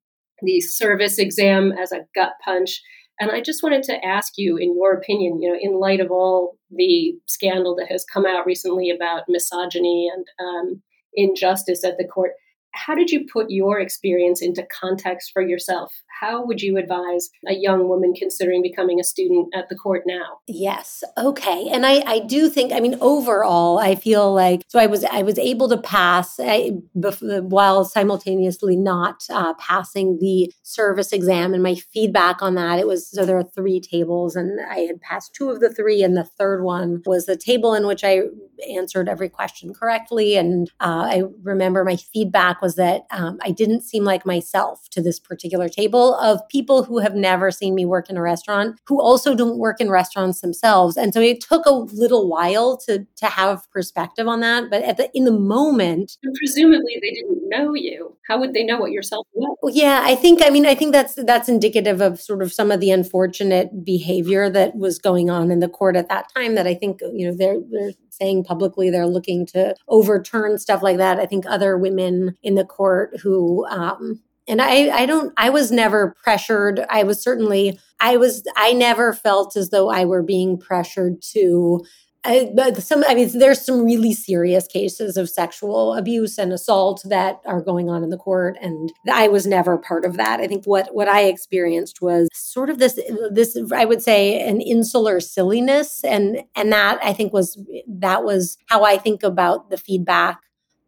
the 0.42 0.60
service 0.60 1.18
exam 1.18 1.72
as 1.72 1.92
a 1.92 2.06
gut 2.14 2.34
punch. 2.44 2.82
And 3.20 3.32
I 3.32 3.42
just 3.42 3.64
wanted 3.64 3.84
to 3.84 4.06
ask 4.06 4.34
you, 4.38 4.58
in 4.58 4.76
your 4.76 4.94
opinion, 4.94 5.42
you 5.42 5.50
know, 5.50 5.58
in 5.60 5.80
light 5.80 6.02
of 6.02 6.12
all 6.12 6.58
the 6.70 7.14
scandal 7.28 7.76
that 7.76 7.90
has 7.90 8.04
come 8.04 8.26
out 8.26 8.46
recently 8.46 8.90
about 8.90 9.24
misogyny 9.30 10.10
and 10.14 10.26
um, 10.40 10.82
injustice 11.14 11.84
at 11.84 11.98
the 11.98 12.06
court, 12.06 12.32
how 12.76 12.94
did 12.94 13.10
you 13.10 13.26
put 13.32 13.50
your 13.50 13.80
experience 13.80 14.42
into 14.42 14.66
context 14.80 15.32
for 15.34 15.42
yourself? 15.42 15.94
How 16.20 16.46
would 16.46 16.62
you 16.62 16.78
advise 16.78 17.30
a 17.48 17.54
young 17.54 17.88
woman 17.90 18.14
considering 18.14 18.62
becoming 18.62 19.00
a 19.00 19.04
student 19.04 19.48
at 19.54 19.70
the 19.70 19.76
court 19.76 20.04
now? 20.06 20.40
Yes. 20.48 21.04
Okay. 21.18 21.68
And 21.72 21.86
I, 21.86 22.04
I 22.06 22.20
do 22.20 22.50
think, 22.50 22.72
I 22.72 22.80
mean, 22.80 22.98
overall, 23.02 23.80
I 23.80 23.96
feel 23.96 24.34
like, 24.34 24.64
so 24.68 24.80
I 24.80 24.86
was, 24.86 25.04
I 25.06 25.24
was 25.24 25.38
able 25.40 25.70
to 25.70 25.78
pass 25.78 26.40
I, 26.40 26.72
while 26.94 27.86
simultaneously 27.86 28.76
not 28.76 29.26
uh, 29.30 29.54
passing 29.56 30.18
the 30.20 30.52
service 30.64 31.12
exam 31.12 31.54
and 31.54 31.64
my 31.64 31.76
feedback 31.76 32.42
on 32.42 32.56
that. 32.56 32.80
It 32.80 32.88
was, 32.88 33.10
so 33.10 33.26
there 33.26 33.38
are 33.38 33.44
three 33.44 33.80
tables 33.80 34.36
and 34.36 34.60
I 34.70 34.80
had 34.80 35.02
passed 35.02 35.34
two 35.34 35.50
of 35.50 35.60
the 35.60 35.74
three 35.74 36.04
and 36.04 36.16
the 36.16 36.24
third 36.24 36.64
one 36.64 37.02
was 37.06 37.26
the 37.26 37.38
table 37.38 37.74
in 37.74 37.88
which 37.88 38.04
I 38.04 38.24
answered 38.70 39.10
every 39.10 39.30
question 39.30 39.74
correctly. 39.74 40.36
And 40.38 40.70
uh, 40.80 41.08
I 41.10 41.24
remember 41.44 41.84
my 41.84 41.98
feedback 41.98 42.62
was 42.66 42.76
that 42.76 43.06
um, 43.12 43.38
I 43.44 43.52
didn't 43.52 43.82
seem 43.82 44.04
like 44.04 44.26
myself 44.26 44.90
to 44.90 45.00
this 45.00 45.20
particular 45.20 45.70
table 45.70 46.16
of 46.16 46.40
people 46.50 46.84
who 46.84 46.98
have 46.98 47.14
never 47.14 47.52
seen 47.52 47.76
me 47.76 47.86
work 47.86 48.10
in 48.10 48.18
a 48.18 48.24
restaurant, 48.24 48.80
who 48.88 49.00
also 49.00 49.36
don't 49.36 49.60
work 49.60 49.80
in 49.80 49.92
restaurants 49.92 50.42
themselves. 50.42 50.98
And 50.98 51.14
so 51.14 51.22
it 51.22 51.42
took 51.42 51.68
a 51.68 51.72
little 51.72 52.28
while 52.28 52.76
to 52.88 53.06
to 53.18 53.26
have 53.28 53.70
perspective 53.72 54.28
on 54.28 54.40
that. 54.40 54.72
But 54.72 54.82
at 54.82 54.98
the 54.98 55.12
in 55.14 55.26
the 55.26 55.32
moment, 55.32 56.18
and 56.24 56.34
presumably 56.34 57.00
they 57.00 57.12
didn't 57.12 57.48
know 57.50 57.76
you. 57.76 58.18
How 58.28 58.40
would 58.40 58.56
they 58.56 58.64
know 58.64 58.80
what 58.80 58.92
yourself 58.92 59.28
was? 59.34 59.76
Yeah, 59.76 60.02
I 60.04 60.16
think. 60.16 60.42
I 60.44 60.50
mean, 60.50 60.66
I 60.66 60.74
think 60.74 60.92
that's 60.92 61.14
that's 61.14 61.48
indicative 61.48 62.02
of 62.02 62.20
sort 62.20 62.42
of 62.42 62.52
some 62.52 62.72
of 62.72 62.80
the 62.80 62.90
unfortunate 62.90 63.86
behavior 63.86 64.50
that 64.50 64.76
was 64.76 64.98
going 64.98 65.30
on 65.30 65.52
in 65.52 65.60
the 65.60 65.70
court 65.70 65.96
at 65.96 66.10
that 66.10 66.34
time. 66.36 66.56
That 66.56 66.66
I 66.66 66.74
think 66.74 67.02
you 67.14 67.28
know 67.28 67.36
they're 67.38 67.60
they're 67.70 67.94
saying 68.16 68.44
publicly 68.44 68.90
they're 68.90 69.08
looking 69.08 69.46
to 69.48 69.76
overturn 69.88 70.58
stuff 70.58 70.82
like 70.82 70.98
that. 70.98 71.20
I 71.20 71.26
think 71.26 71.46
other 71.46 71.78
women 71.78 72.38
in 72.42 72.56
the 72.56 72.66
court 72.66 73.20
who, 73.22 73.66
um, 73.68 74.22
and 74.48 74.62
I, 74.62 74.90
I 74.90 75.06
don't, 75.06 75.34
I 75.38 75.50
was 75.50 75.72
never 75.72 76.16
pressured. 76.24 76.86
I 76.90 77.04
was 77.04 77.22
certainly, 77.22 77.80
I 78.00 78.18
was, 78.18 78.44
I 78.56 78.74
never 78.74 79.14
felt 79.14 79.56
as 79.56 79.70
though 79.70 79.90
I 79.90 80.06
were 80.06 80.24
being 80.24 80.58
pressured 80.58 81.22
to 81.34 81.84
I, 82.26 82.74
some, 82.80 83.04
I 83.08 83.14
mean, 83.14 83.38
there's 83.38 83.64
some 83.64 83.86
really 83.86 84.14
serious 84.14 84.68
cases 84.68 85.16
of 85.16 85.30
sexual 85.30 85.94
abuse 85.94 86.38
and 86.38 86.52
assault 86.52 87.04
that 87.06 87.40
are 87.46 87.62
going 87.62 87.90
on 87.90 88.04
in 88.04 88.10
the 88.10 88.18
court, 88.18 88.58
and 88.62 88.92
I 89.12 89.28
was 89.28 89.46
never 89.46 89.78
part 89.78 90.06
of 90.06 90.18
that. 90.18 90.40
I 90.40 90.48
think 90.48 90.66
what 90.66 90.94
what 90.94 91.08
I 91.08 91.26
experienced 91.26 92.02
was 92.02 92.28
sort 92.34 92.70
of 92.70 92.80
this 92.80 93.00
this 93.32 93.58
I 93.72 93.86
would 93.86 94.02
say 94.02 94.42
an 94.42 94.60
insular 94.60 95.20
silliness, 95.20 96.04
and 96.04 96.44
and 96.56 96.72
that 96.72 97.00
I 97.04 97.14
think 97.14 97.32
was 97.32 97.60
that 97.88 98.24
was 98.24 98.58
how 98.70 98.84
I 98.84 98.98
think 98.98 99.22
about 99.22 99.70
the 99.70 99.78
feedback 99.78 100.42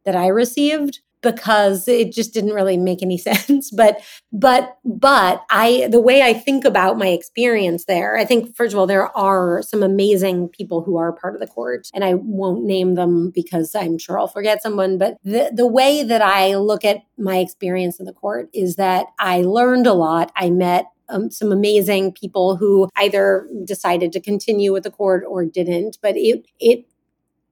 that 0.05 0.15
I 0.15 0.27
received 0.27 1.01
because 1.21 1.87
it 1.87 2.11
just 2.11 2.33
didn't 2.33 2.53
really 2.53 2.77
make 2.77 3.01
any 3.01 3.17
sense 3.29 3.71
but 3.71 4.01
but 4.31 4.77
but 4.85 5.43
i 5.49 5.87
the 5.91 5.99
way 5.99 6.21
i 6.21 6.33
think 6.33 6.65
about 6.65 6.97
my 6.97 7.07
experience 7.07 7.85
there 7.85 8.17
i 8.17 8.25
think 8.25 8.55
first 8.55 8.73
of 8.73 8.79
all 8.79 8.87
there 8.87 9.15
are 9.17 9.61
some 9.61 9.83
amazing 9.83 10.47
people 10.49 10.81
who 10.83 10.97
are 10.97 11.11
part 11.11 11.33
of 11.33 11.41
the 11.41 11.47
court 11.47 11.87
and 11.93 12.03
i 12.03 12.13
won't 12.13 12.63
name 12.63 12.95
them 12.95 13.31
because 13.31 13.73
i'm 13.75 13.97
sure 13.97 14.19
i'll 14.19 14.27
forget 14.27 14.61
someone 14.61 14.97
but 14.97 15.17
the 15.23 15.51
the 15.53 15.67
way 15.67 16.03
that 16.03 16.21
i 16.21 16.55
look 16.55 16.85
at 16.85 17.01
my 17.17 17.37
experience 17.37 17.99
in 17.99 18.05
the 18.05 18.13
court 18.13 18.49
is 18.53 18.75
that 18.75 19.07
i 19.19 19.41
learned 19.41 19.87
a 19.87 19.93
lot. 19.93 20.31
I 20.35 20.49
met 20.49 20.85
um, 21.09 21.31
some 21.31 21.51
amazing 21.51 22.11
people 22.13 22.57
who 22.57 22.89
either 22.95 23.47
decided 23.65 24.11
to 24.11 24.19
continue 24.19 24.73
with 24.73 24.83
the 24.83 24.91
court 24.91 25.23
or 25.27 25.45
didn't 25.45 25.97
but 26.01 26.15
it 26.17 26.45
it 26.59 26.85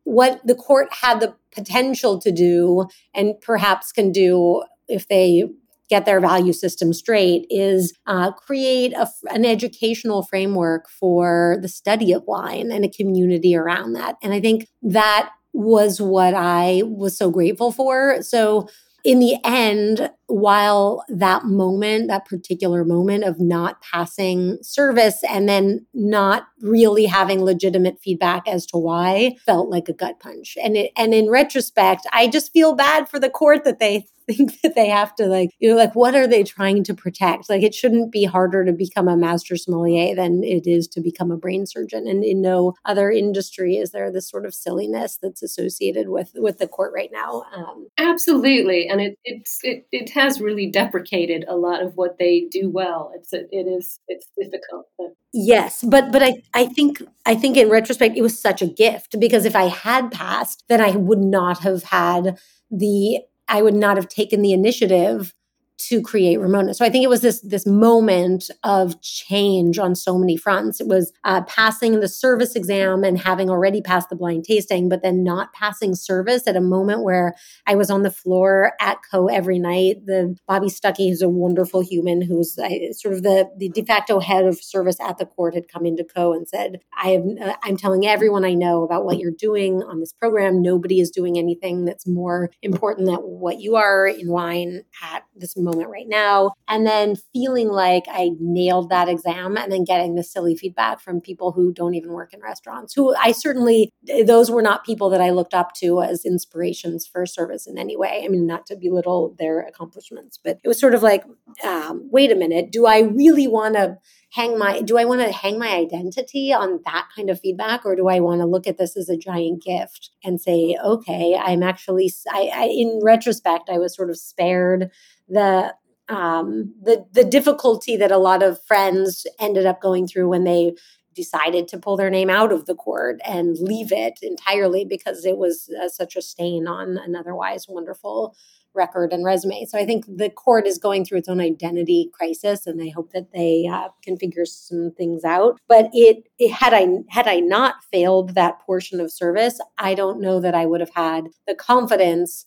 what 0.05 0.39
the 0.45 0.55
court 0.55 0.87
had 1.01 1.19
the 1.19 1.35
potential 1.51 2.19
to 2.19 2.31
do 2.31 2.87
and 3.13 3.33
perhaps 3.41 3.91
can 3.91 4.11
do 4.11 4.63
if 4.87 5.07
they 5.07 5.43
get 5.89 6.05
their 6.05 6.19
value 6.19 6.53
system 6.53 6.93
straight 6.93 7.45
is 7.49 7.93
uh, 8.07 8.31
create 8.31 8.93
a, 8.93 9.07
an 9.29 9.45
educational 9.45 10.23
framework 10.23 10.89
for 10.89 11.57
the 11.61 11.67
study 11.67 12.11
of 12.11 12.23
wine 12.25 12.71
and 12.71 12.83
a 12.83 12.89
community 12.89 13.55
around 13.55 13.93
that. 13.93 14.15
And 14.23 14.33
I 14.33 14.39
think 14.39 14.67
that 14.81 15.31
was 15.53 16.01
what 16.01 16.33
I 16.33 16.81
was 16.85 17.17
so 17.17 17.29
grateful 17.29 17.71
for. 17.71 18.21
So 18.21 18.67
in 19.03 19.19
the 19.19 19.37
end, 19.43 20.09
while 20.27 21.03
that 21.07 21.45
moment, 21.45 22.07
that 22.07 22.25
particular 22.25 22.83
moment 22.83 23.23
of 23.23 23.39
not 23.39 23.81
passing 23.81 24.57
service 24.61 25.23
and 25.29 25.47
then 25.47 25.85
not 25.93 26.47
really 26.61 27.05
having 27.05 27.43
legitimate 27.43 27.99
feedback 28.01 28.47
as 28.47 28.65
to 28.67 28.77
why 28.77 29.35
felt 29.45 29.69
like 29.69 29.87
a 29.87 29.93
gut 29.93 30.19
punch. 30.19 30.57
And 30.61 30.75
it, 30.75 30.91
and 30.97 31.13
in 31.13 31.29
retrospect, 31.29 32.07
I 32.11 32.27
just 32.27 32.51
feel 32.51 32.75
bad 32.75 33.07
for 33.07 33.19
the 33.19 33.29
court 33.29 33.63
that 33.65 33.79
they 33.79 34.05
think 34.27 34.59
that 34.61 34.73
they 34.73 34.89
have 34.89 35.13
to 35.15 35.27
like, 35.27 35.51
you 35.59 35.69
know, 35.69 35.75
like 35.75 35.93
what 35.93 36.15
are 36.15 36.25
they 36.25 36.43
trying 36.43 36.83
to 36.83 36.95
protect? 36.95 37.47
Like 37.47 37.61
it 37.61 37.75
shouldn't 37.75 38.11
be 38.11 38.23
harder 38.23 38.65
to 38.65 38.73
become 38.73 39.07
a 39.07 39.15
master 39.15 39.55
sommelier 39.55 40.15
than 40.15 40.43
it 40.43 40.65
is 40.65 40.87
to 40.89 41.01
become 41.01 41.29
a 41.29 41.37
brain 41.37 41.67
surgeon. 41.67 42.07
And 42.07 42.23
in 42.23 42.41
no 42.41 42.73
other 42.85 43.11
industry 43.11 43.77
is 43.77 43.91
there 43.91 44.11
this 44.11 44.27
sort 44.27 44.45
of 44.45 44.55
silliness 44.55 45.19
that's 45.21 45.43
associated 45.43 46.09
with 46.09 46.31
with 46.35 46.57
the 46.57 46.67
court 46.67 46.91
right 46.95 47.11
now. 47.11 47.43
Um, 47.55 47.87
Absolutely, 47.99 48.87
and 48.87 48.99
it 48.99 49.19
it's 49.23 49.59
it, 49.63 49.85
it 49.91 50.07
has 50.15 50.41
really 50.41 50.65
deprecated 50.71 51.45
a 51.47 51.55
lot 51.55 51.83
of 51.83 51.95
what 51.95 52.17
they 52.17 52.47
do 52.49 52.69
well. 52.69 53.11
It's 53.15 53.31
it 53.31 53.49
is 53.51 53.99
it's 54.07 54.27
difficult. 54.37 54.87
But. 54.97 55.13
Yes, 55.31 55.83
but 55.83 56.11
but 56.11 56.23
I 56.23 56.41
I 56.53 56.65
think 56.65 57.03
I 57.25 57.35
think 57.35 57.57
in 57.57 57.69
retrospect 57.69 58.17
it 58.17 58.23
was 58.23 58.39
such 58.39 58.63
a 58.63 58.67
gift 58.67 59.19
because 59.19 59.45
if 59.45 59.55
I 59.55 59.65
had 59.65 60.11
passed, 60.11 60.63
then 60.67 60.81
I 60.81 60.91
would 60.91 61.19
not 61.19 61.59
have 61.59 61.83
had 61.83 62.39
the 62.71 63.19
I 63.47 63.61
would 63.61 63.75
not 63.75 63.97
have 63.97 64.07
taken 64.07 64.41
the 64.41 64.53
initiative 64.53 65.34
to 65.77 66.01
create 66.01 66.39
Ramona. 66.39 66.73
So 66.73 66.85
I 66.85 66.89
think 66.89 67.03
it 67.03 67.09
was 67.09 67.21
this 67.21 67.41
this 67.41 67.65
moment 67.65 68.49
of 68.63 69.01
change 69.01 69.77
on 69.77 69.95
so 69.95 70.17
many 70.17 70.37
fronts. 70.37 70.79
It 70.79 70.87
was 70.87 71.11
uh, 71.23 71.41
passing 71.43 71.99
the 71.99 72.07
service 72.07 72.55
exam 72.55 73.03
and 73.03 73.17
having 73.19 73.49
already 73.49 73.81
passed 73.81 74.09
the 74.09 74.15
blind 74.15 74.45
tasting, 74.45 74.87
but 74.87 75.01
then 75.01 75.23
not 75.23 75.53
passing 75.53 75.95
service 75.95 76.47
at 76.47 76.55
a 76.55 76.61
moment 76.61 77.03
where 77.03 77.35
I 77.67 77.75
was 77.75 77.89
on 77.89 78.03
the 78.03 78.11
floor 78.11 78.73
at 78.79 78.99
Ko 79.09 79.27
every 79.27 79.59
night. 79.59 80.05
The 80.05 80.37
Bobby 80.47 80.67
Stuckey, 80.67 81.09
who's 81.09 81.21
a 81.21 81.29
wonderful 81.29 81.81
human, 81.81 82.21
who's 82.21 82.57
uh, 82.57 82.93
sort 82.93 83.15
of 83.15 83.23
the 83.23 83.49
the 83.57 83.69
de 83.69 83.83
facto 83.83 84.19
head 84.19 84.45
of 84.45 84.61
service 84.61 84.99
at 85.01 85.17
the 85.17 85.25
court, 85.25 85.55
had 85.55 85.67
come 85.67 85.85
into 85.85 86.05
Ko 86.05 86.33
and 86.33 86.47
said, 86.47 86.79
"I 86.97 87.09
am 87.09 87.35
uh, 87.41 87.55
I'm 87.63 87.75
telling 87.75 88.05
everyone 88.05 88.45
I 88.45 88.53
know 88.53 88.83
about 88.83 89.05
what 89.05 89.19
you're 89.19 89.31
doing 89.31 89.83
on 89.83 89.99
this 89.99 90.13
program. 90.13 90.61
Nobody 90.61 91.01
is 91.01 91.11
doing 91.11 91.37
anything 91.37 91.83
that's 91.83 92.07
more 92.07 92.49
important 92.61 93.07
than 93.07 93.17
what 93.17 93.59
you 93.59 93.75
are 93.75 94.07
in 94.07 94.29
wine 94.29 94.83
at 95.03 95.23
this." 95.35 95.55
Moment 95.65 95.89
right 95.89 96.07
now. 96.07 96.51
And 96.67 96.85
then 96.85 97.15
feeling 97.33 97.69
like 97.69 98.05
I 98.07 98.31
nailed 98.39 98.89
that 98.89 99.09
exam 99.09 99.57
and 99.57 99.71
then 99.71 99.83
getting 99.83 100.15
the 100.15 100.23
silly 100.23 100.55
feedback 100.55 101.01
from 101.01 101.19
people 101.19 101.51
who 101.51 101.73
don't 101.73 101.95
even 101.95 102.11
work 102.11 102.33
in 102.33 102.41
restaurants, 102.41 102.93
who 102.93 103.13
I 103.15 103.31
certainly, 103.31 103.91
those 104.25 104.49
were 104.49 104.61
not 104.61 104.85
people 104.85 105.09
that 105.09 105.21
I 105.21 105.31
looked 105.31 105.53
up 105.53 105.73
to 105.75 106.01
as 106.01 106.25
inspirations 106.25 107.05
for 107.05 107.25
service 107.25 107.67
in 107.67 107.77
any 107.77 107.97
way. 107.97 108.21
I 108.23 108.27
mean, 108.29 108.47
not 108.47 108.65
to 108.67 108.75
belittle 108.75 109.35
their 109.37 109.61
accomplishments, 109.61 110.39
but 110.41 110.59
it 110.63 110.67
was 110.67 110.79
sort 110.79 110.95
of 110.95 111.03
like, 111.03 111.23
um, 111.63 112.07
wait 112.11 112.31
a 112.31 112.35
minute, 112.35 112.71
do 112.71 112.85
I 112.85 112.99
really 112.99 113.47
want 113.47 113.75
to? 113.75 113.97
hang 114.35 114.57
my 114.59 114.81
do 114.81 114.97
i 114.97 115.05
want 115.05 115.21
to 115.21 115.31
hang 115.31 115.57
my 115.57 115.69
identity 115.69 116.51
on 116.51 116.81
that 116.83 117.07
kind 117.15 117.29
of 117.29 117.39
feedback 117.39 117.85
or 117.85 117.95
do 117.95 118.09
i 118.09 118.19
want 118.19 118.41
to 118.41 118.45
look 118.45 118.67
at 118.67 118.77
this 118.77 118.97
as 118.97 119.07
a 119.07 119.17
giant 119.17 119.63
gift 119.63 120.11
and 120.23 120.41
say 120.41 120.77
okay 120.83 121.37
i'm 121.41 121.63
actually 121.63 122.11
I, 122.29 122.51
I 122.53 122.63
in 122.65 122.99
retrospect 123.01 123.69
i 123.69 123.77
was 123.77 123.95
sort 123.95 124.09
of 124.09 124.17
spared 124.17 124.91
the 125.27 125.73
um, 126.07 126.73
the 126.81 127.05
the 127.11 127.23
difficulty 127.23 127.97
that 127.97 128.11
a 128.11 128.17
lot 128.17 128.43
of 128.43 128.63
friends 128.65 129.25
ended 129.39 129.65
up 129.65 129.81
going 129.81 130.07
through 130.07 130.29
when 130.29 130.43
they 130.43 130.73
decided 131.15 131.67
to 131.69 131.79
pull 131.79 131.95
their 131.97 132.09
name 132.09 132.29
out 132.29 132.51
of 132.51 132.65
the 132.65 132.75
court 132.75 133.19
and 133.25 133.57
leave 133.59 133.91
it 133.91 134.19
entirely 134.21 134.83
because 134.83 135.25
it 135.25 135.37
was 135.37 135.69
uh, 135.81 135.87
such 135.87 136.15
a 136.15 136.21
stain 136.21 136.67
on 136.67 136.97
an 136.97 137.15
otherwise 137.15 137.67
wonderful 137.67 138.35
record 138.75 139.13
and 139.13 139.23
resume. 139.23 139.65
So 139.65 139.79
I 139.79 139.85
think 139.85 140.05
the 140.05 140.29
court 140.29 140.67
is 140.67 140.77
going 140.77 141.05
through 141.05 141.19
its 141.19 141.29
own 141.29 141.39
identity 141.39 142.11
crisis, 142.13 142.67
and 142.67 142.81
I 142.81 142.89
hope 142.89 143.13
that 143.13 143.31
they 143.31 143.67
uh, 143.71 143.87
can 144.03 144.17
figure 144.17 144.45
some 144.45 144.91
things 144.97 145.23
out. 145.23 145.59
But 145.67 145.89
it, 145.93 146.25
it 146.37 146.51
had 146.51 146.73
I 146.73 146.87
had 147.09 147.27
I 147.27 147.39
not 147.39 147.75
failed 147.91 148.35
that 148.35 148.59
portion 148.59 148.99
of 148.99 149.11
service, 149.11 149.59
I 149.77 149.95
don't 149.95 150.19
know 150.19 150.39
that 150.41 150.53
I 150.53 150.65
would 150.65 150.81
have 150.81 150.93
had 150.93 151.29
the 151.47 151.55
confidence 151.55 152.45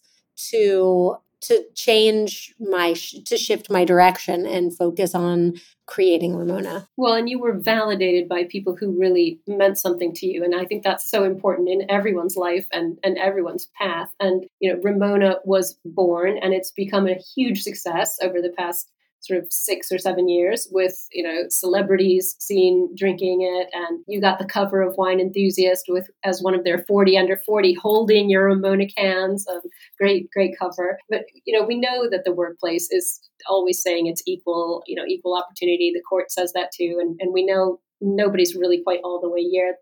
to 0.51 1.17
to 1.41 1.65
change 1.75 2.55
my 2.59 2.93
to 2.93 3.37
shift 3.37 3.71
my 3.71 3.85
direction 3.85 4.47
and 4.47 4.77
focus 4.77 5.15
on 5.15 5.55
creating 5.87 6.37
Ramona. 6.37 6.89
Well, 6.97 7.15
and 7.15 7.29
you 7.29 7.39
were 7.39 7.59
validated 7.59 8.29
by 8.29 8.45
people 8.45 8.77
who 8.77 8.99
really 8.99 9.41
meant 9.47 9.79
something 9.79 10.13
to 10.15 10.27
you 10.27 10.45
and 10.45 10.55
I 10.55 10.65
think 10.65 10.83
that's 10.83 11.11
so 11.11 11.25
important 11.25 11.69
in 11.69 11.91
everyone's 11.91 12.37
life 12.37 12.67
and 12.73 12.99
and 13.03 13.19
everyone's 13.19 13.69
path. 13.81 14.09
And 14.21 14.47
you 14.61 14.73
know, 14.73 14.81
Ramona 14.83 15.37
was 15.45 15.79
born 15.85 16.39
and 16.39 16.53
it's 16.53 16.71
become 16.71 17.07
a 17.07 17.21
huge 17.37 17.63
success 17.63 18.19
over 18.23 18.41
the 18.41 18.55
past 18.57 18.91
sort 19.21 19.43
of 19.43 19.53
six 19.53 19.91
or 19.91 19.99
seven 19.99 20.29
years 20.29 20.69
with 20.71 21.07
you 21.13 21.23
know 21.23 21.45
celebrities 21.49 22.37
seen 22.39 22.89
drinking 22.97 23.43
it. 23.43 23.69
And 23.73 24.05
you 24.07 24.21
got 24.21 24.39
the 24.39 24.47
cover 24.47 24.83
of 24.83 24.97
wine 24.97 25.21
enthusiast 25.21 25.87
with 25.89 26.09
as 26.25 26.41
one 26.41 26.55
of 26.55 26.65
their 26.65 26.79
40 26.79 27.17
under 27.19 27.37
40 27.37 27.75
holding 27.75 28.31
your 28.31 28.45
ramona 28.45 28.87
cans. 28.87 29.47
Um, 29.49 29.61
great 29.99 30.31
great 30.33 30.55
cover. 30.59 30.99
But 31.09 31.23
you 31.45 31.59
know 31.59 31.67
we 31.67 31.79
know 31.79 32.09
that 32.11 32.25
the 32.25 32.35
workplace 32.35 32.89
is 32.91 33.21
always 33.49 33.83
saying 33.83 34.07
it's 34.07 34.23
equal 34.27 34.83
you 34.87 34.97
know 34.97 35.07
equal 35.07 35.37
opportunity. 35.37 35.93
The 35.95 36.03
court 36.03 36.31
says 36.31 36.53
that 36.55 36.71
too. 36.73 36.99
And, 37.01 37.17
and 37.21 37.33
we 37.33 37.45
know 37.45 37.81
nobody's 38.01 38.55
really 38.55 38.83
quite 38.83 39.01
all 39.03 39.21
the 39.21 39.29
way 39.29 39.45
yet 39.45 39.77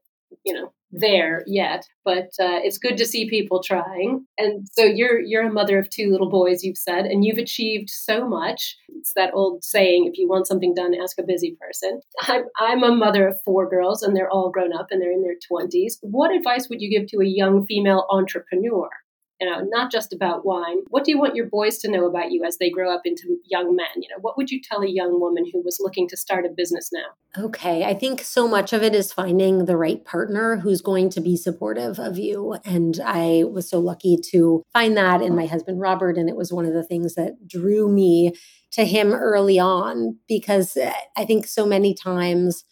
you 0.45 0.53
know 0.53 0.73
there 0.93 1.43
yet, 1.47 1.85
but 2.05 2.27
uh, 2.41 2.61
it's 2.63 2.79
good 2.79 2.97
to 2.97 3.07
see 3.07 3.29
people 3.29 3.63
trying. 3.63 4.25
And 4.39 4.67
so 4.73 4.85
you're 4.85 5.21
you're 5.21 5.47
a 5.47 5.53
mother 5.53 5.79
of 5.79 5.91
two 5.91 6.11
little 6.11 6.31
boys, 6.31 6.63
you've 6.63 6.79
said, 6.79 7.07
and 7.07 7.25
you've 7.25 7.39
achieved 7.39 7.91
so 7.91 8.27
much. 8.29 8.77
It's 8.89 9.13
that 9.15 9.35
old 9.35 9.65
saying: 9.65 10.07
if 10.07 10.19
you 10.19 10.29
want 10.29 10.47
something 10.47 10.75
done, 10.75 10.95
ask 10.95 11.19
a 11.19 11.25
busy 11.25 11.57
person. 11.61 12.01
I'm 12.23 12.45
I'm 12.59 12.83
a 12.83 12.95
mother 12.95 13.29
of 13.29 13.41
four 13.45 13.69
girls, 13.69 14.03
and 14.03 14.17
they're 14.17 14.31
all 14.31 14.51
grown 14.51 14.73
up 14.73 14.89
and 14.91 15.01
they're 15.01 15.13
in 15.13 15.23
their 15.23 15.37
twenties. 15.47 15.99
What 16.03 16.35
advice 16.35 16.69
would 16.69 16.81
you 16.81 16.91
give 16.91 17.09
to 17.09 17.21
a 17.21 17.27
young 17.27 17.67
female 17.67 18.07
entrepreneur? 18.11 18.89
You 19.41 19.49
know, 19.49 19.61
not 19.69 19.93
just 19.93 20.13
about 20.13 20.47
wine. 20.47 20.79
What 20.89 21.05
do 21.05 21.11
you 21.11 21.19
want 21.19 21.37
your 21.37 21.47
boys 21.47 21.79
to 21.79 21.91
know 21.91 22.07
about 22.07 22.33
you 22.33 22.45
as 22.45 22.59
they 22.59 22.71
grow 22.71 22.95
up 22.95 23.03
into 23.05 23.39
young 23.45 23.77
men? 23.77 23.87
You 23.97 24.09
know, 24.11 24.21
what 24.21 24.37
would 24.37 24.51
you 24.51 24.61
tell 24.63 24.83
a 24.83 24.89
young 24.89 25.21
woman 25.21 25.45
who 25.53 25.63
was 25.63 25.79
looking 25.81 26.09
to 26.09 26.17
start 26.17 26.47
a 26.47 26.49
business 26.49 26.91
now? 26.93 27.45
Okay, 27.45 27.85
I 27.85 27.93
think 27.93 28.23
so 28.23 28.49
much 28.49 28.73
of 28.73 28.83
it 28.83 28.95
is 28.95 29.13
finding 29.13 29.67
the 29.67 29.77
right 29.77 30.03
partner 30.05 30.57
who's 30.57 30.81
going 30.81 31.11
to 31.11 31.21
be 31.21 31.37
supportive 31.37 31.99
of 31.99 32.19
you. 32.19 32.57
And 32.65 32.99
I 33.05 33.45
was 33.45 33.69
so 33.69 33.79
lucky 33.79 34.19
to 34.31 34.63
find 34.73 34.97
that 34.97 35.21
in 35.21 35.37
my 35.37 35.47
husband, 35.47 35.81
Robert. 35.81 36.17
And 36.17 36.31
it 36.31 36.37
was 36.37 36.53
one 36.53 36.65
of 36.65 36.73
the 36.73 36.85
things 36.85 37.15
that 37.15 37.47
drew 37.47 37.91
me 37.91 38.33
to 38.73 38.85
him 38.85 39.13
early 39.13 39.59
on 39.59 40.19
because 40.29 40.77
eh, 40.77 40.93
I 41.17 41.25
think 41.25 41.47
so 41.47 41.67
many 41.67 41.95
times 41.95 42.65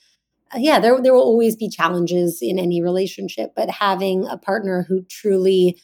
uh, 0.54 0.58
yeah, 0.58 0.78
there 0.78 1.00
there 1.00 1.14
will 1.14 1.22
always 1.22 1.56
be 1.56 1.68
challenges 1.68 2.38
in 2.40 2.58
any 2.58 2.82
relationship, 2.82 3.52
but 3.56 3.70
having 3.70 4.26
a 4.26 4.36
partner 4.36 4.84
who 4.88 5.02
truly 5.02 5.80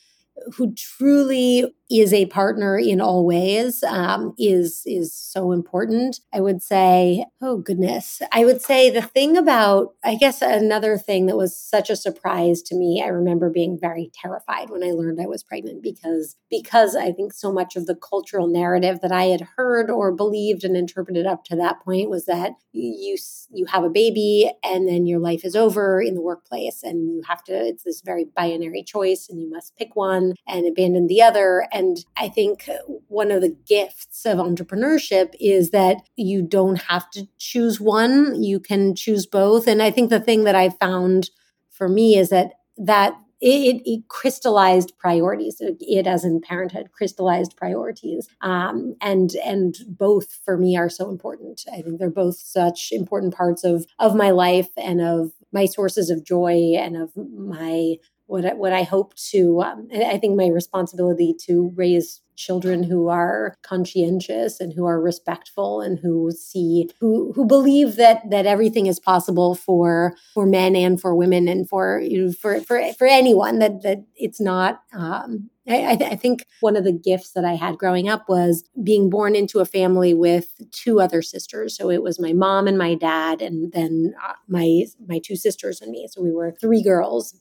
who 0.57 0.74
truly 0.74 1.74
is 1.90 2.12
a 2.12 2.26
partner 2.26 2.79
in 2.79 3.00
all 3.00 3.26
ways 3.26 3.83
um, 3.83 4.33
is 4.38 4.83
is 4.87 5.12
so 5.12 5.50
important. 5.50 6.20
I 6.33 6.40
would 6.40 6.62
say, 6.62 7.24
oh 7.42 7.57
goodness, 7.59 8.22
I 8.33 8.44
would 8.44 8.62
say 8.62 8.90
the 8.90 9.03
thing 9.03 9.37
about 9.37 9.94
I 10.05 10.14
guess 10.14 10.40
another 10.40 10.96
thing 10.96 11.26
that 11.26 11.37
was 11.37 11.59
such 11.59 11.90
a 11.90 11.96
surprise 11.96 12.62
to 12.62 12.76
me. 12.76 13.03
I 13.05 13.09
remember 13.09 13.50
being 13.50 13.79
very 13.79 14.11
terrified 14.14 14.70
when 14.70 14.85
I 14.85 14.92
learned 14.92 15.20
I 15.20 15.26
was 15.26 15.42
pregnant 15.42 15.83
because 15.83 16.37
because 16.48 16.94
I 16.94 17.12
think 17.12 17.33
so 17.33 17.53
much 17.53 17.74
of 17.74 17.87
the 17.87 17.96
cultural 17.96 18.46
narrative 18.46 19.00
that 19.00 19.12
I 19.12 19.24
had 19.24 19.48
heard 19.57 19.90
or 19.90 20.12
believed 20.12 20.64
and 20.64 20.76
interpreted 20.76 21.26
up 21.26 21.44
to 21.46 21.57
that 21.57 21.81
point 21.85 22.09
was 22.09 22.26
that 22.26 22.53
you 22.72 23.16
you 23.50 23.66
have 23.66 23.83
a 23.83 23.90
baby 23.90 24.50
and 24.62 24.88
then 24.88 25.07
your 25.07 25.18
life 25.18 25.44
is 25.44 25.57
over 25.57 26.00
in 26.00 26.14
the 26.14 26.22
workplace 26.22 26.83
and 26.85 27.09
you 27.12 27.22
have 27.26 27.42
to 27.44 27.53
it's 27.53 27.83
this 27.83 28.00
very 28.00 28.26
binary 28.37 28.85
choice 28.85 29.29
and 29.29 29.40
you 29.40 29.50
must 29.50 29.76
pick 29.76 29.96
one 29.96 30.29
and 30.46 30.66
abandon 30.66 31.06
the 31.06 31.22
other 31.22 31.66
and 31.72 31.98
I 32.16 32.28
think 32.28 32.68
one 33.08 33.30
of 33.30 33.40
the 33.40 33.56
gifts 33.66 34.24
of 34.24 34.38
entrepreneurship 34.38 35.34
is 35.40 35.70
that 35.70 35.96
you 36.16 36.42
don't 36.42 36.82
have 36.82 37.10
to 37.12 37.26
choose 37.38 37.80
one, 37.80 38.42
you 38.42 38.60
can 38.60 38.94
choose 38.94 39.26
both. 39.26 39.66
And 39.66 39.82
I 39.82 39.90
think 39.90 40.10
the 40.10 40.20
thing 40.20 40.44
that 40.44 40.54
I 40.54 40.70
found 40.70 41.30
for 41.70 41.88
me 41.88 42.16
is 42.16 42.30
that 42.30 42.52
that 42.76 43.14
it, 43.40 43.80
it, 43.86 44.08
crystallized 44.08 44.92
priorities. 44.98 45.56
It, 45.60 46.06
as 46.06 46.24
in 46.24 46.42
parenthood, 46.42 46.90
crystallized 46.92 47.56
priorities, 47.56 48.28
um, 48.42 48.96
and 49.00 49.30
and 49.44 49.76
both 49.88 50.38
for 50.44 50.58
me 50.58 50.76
are 50.76 50.90
so 50.90 51.08
important. 51.08 51.62
I 51.72 51.80
think 51.80 51.98
they're 51.98 52.10
both 52.10 52.36
such 52.36 52.90
important 52.92 53.34
parts 53.34 53.64
of 53.64 53.86
of 53.98 54.14
my 54.14 54.30
life 54.30 54.68
and 54.76 55.00
of 55.00 55.32
my 55.52 55.64
sources 55.64 56.10
of 56.10 56.24
joy 56.24 56.74
and 56.76 56.96
of 56.98 57.16
my 57.16 57.94
what 58.30 58.46
I, 58.46 58.54
what 58.54 58.72
I 58.72 58.84
hope 58.84 59.14
to. 59.30 59.60
Um, 59.62 59.88
I 59.92 60.16
think 60.18 60.36
my 60.36 60.46
responsibility 60.46 61.34
to 61.46 61.72
raise 61.74 62.22
children 62.36 62.82
who 62.82 63.08
are 63.08 63.54
conscientious 63.62 64.60
and 64.60 64.72
who 64.72 64.86
are 64.86 65.00
respectful 65.00 65.82
and 65.82 65.98
who 65.98 66.30
see 66.30 66.88
who 66.98 67.32
who 67.34 67.44
believe 67.44 67.96
that 67.96 68.22
that 68.30 68.46
everything 68.46 68.86
is 68.86 68.98
possible 68.98 69.54
for 69.54 70.14
for 70.32 70.46
men 70.46 70.74
and 70.74 70.98
for 71.00 71.14
women 71.14 71.48
and 71.48 71.68
for 71.68 72.00
you 72.00 72.26
know, 72.26 72.32
for 72.32 72.60
for 72.60 72.80
for 72.94 73.06
anyone 73.06 73.58
that 73.58 73.82
that 73.82 73.98
it's 74.16 74.40
not. 74.40 74.80
Um, 74.94 75.50
I, 75.68 75.98
I, 76.00 76.16
think 76.16 76.46
one 76.60 76.74
of 76.74 76.82
the 76.82 76.90
gifts 76.92 77.32
that 77.32 77.44
I 77.44 77.52
had 77.52 77.78
growing 77.78 78.08
up 78.08 78.28
was 78.28 78.64
being 78.82 79.08
born 79.08 79.36
into 79.36 79.60
a 79.60 79.64
family 79.64 80.14
with 80.14 80.48
two 80.72 81.00
other 81.00 81.22
sisters. 81.22 81.76
So 81.76 81.90
it 81.90 82.02
was 82.02 82.18
my 82.18 82.32
mom 82.32 82.66
and 82.66 82.76
my 82.76 82.96
dad, 82.96 83.40
and 83.40 83.70
then 83.72 84.14
uh, 84.26 84.32
my 84.48 84.86
my 85.06 85.20
two 85.20 85.36
sisters 85.36 85.80
and 85.80 85.92
me. 85.92 86.08
So 86.10 86.22
we 86.22 86.32
were 86.32 86.56
three 86.60 86.82
girls 86.82 87.36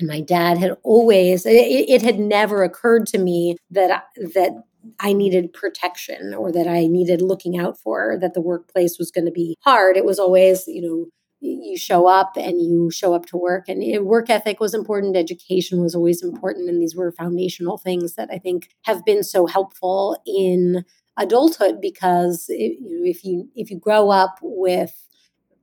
my 0.00 0.20
dad 0.20 0.58
had 0.58 0.76
always, 0.82 1.46
it, 1.46 1.50
it 1.50 2.02
had 2.02 2.18
never 2.18 2.62
occurred 2.62 3.06
to 3.08 3.18
me 3.18 3.56
that, 3.70 4.06
that 4.16 4.62
I 4.98 5.12
needed 5.12 5.52
protection 5.52 6.34
or 6.34 6.50
that 6.52 6.66
I 6.66 6.86
needed 6.86 7.22
looking 7.22 7.58
out 7.58 7.78
for, 7.78 8.18
that 8.20 8.34
the 8.34 8.40
workplace 8.40 8.98
was 8.98 9.10
going 9.10 9.26
to 9.26 9.30
be 9.32 9.56
hard. 9.62 9.96
It 9.96 10.04
was 10.04 10.18
always, 10.18 10.66
you 10.66 10.82
know, 10.82 11.06
you 11.40 11.76
show 11.76 12.06
up 12.06 12.36
and 12.36 12.60
you 12.62 12.90
show 12.92 13.14
up 13.14 13.26
to 13.26 13.36
work. 13.36 13.68
And 13.68 14.06
work 14.06 14.30
ethic 14.30 14.60
was 14.60 14.74
important. 14.74 15.16
Education 15.16 15.82
was 15.82 15.94
always 15.94 16.22
important. 16.22 16.68
And 16.68 16.80
these 16.80 16.94
were 16.94 17.10
foundational 17.12 17.78
things 17.78 18.14
that 18.14 18.28
i 18.30 18.38
think 18.38 18.68
have 18.82 19.04
been 19.04 19.24
so 19.24 19.46
helpful 19.46 20.22
in 20.24 20.84
adulthood 21.16 21.80
because 21.80 22.46
it, 22.48 22.78
you 22.80 23.00
know, 23.00 23.10
if 23.10 23.24
you 23.24 23.48
if 23.54 23.70
you 23.70 23.78
grow 23.78 24.10
up 24.10 24.38
with 24.40 25.08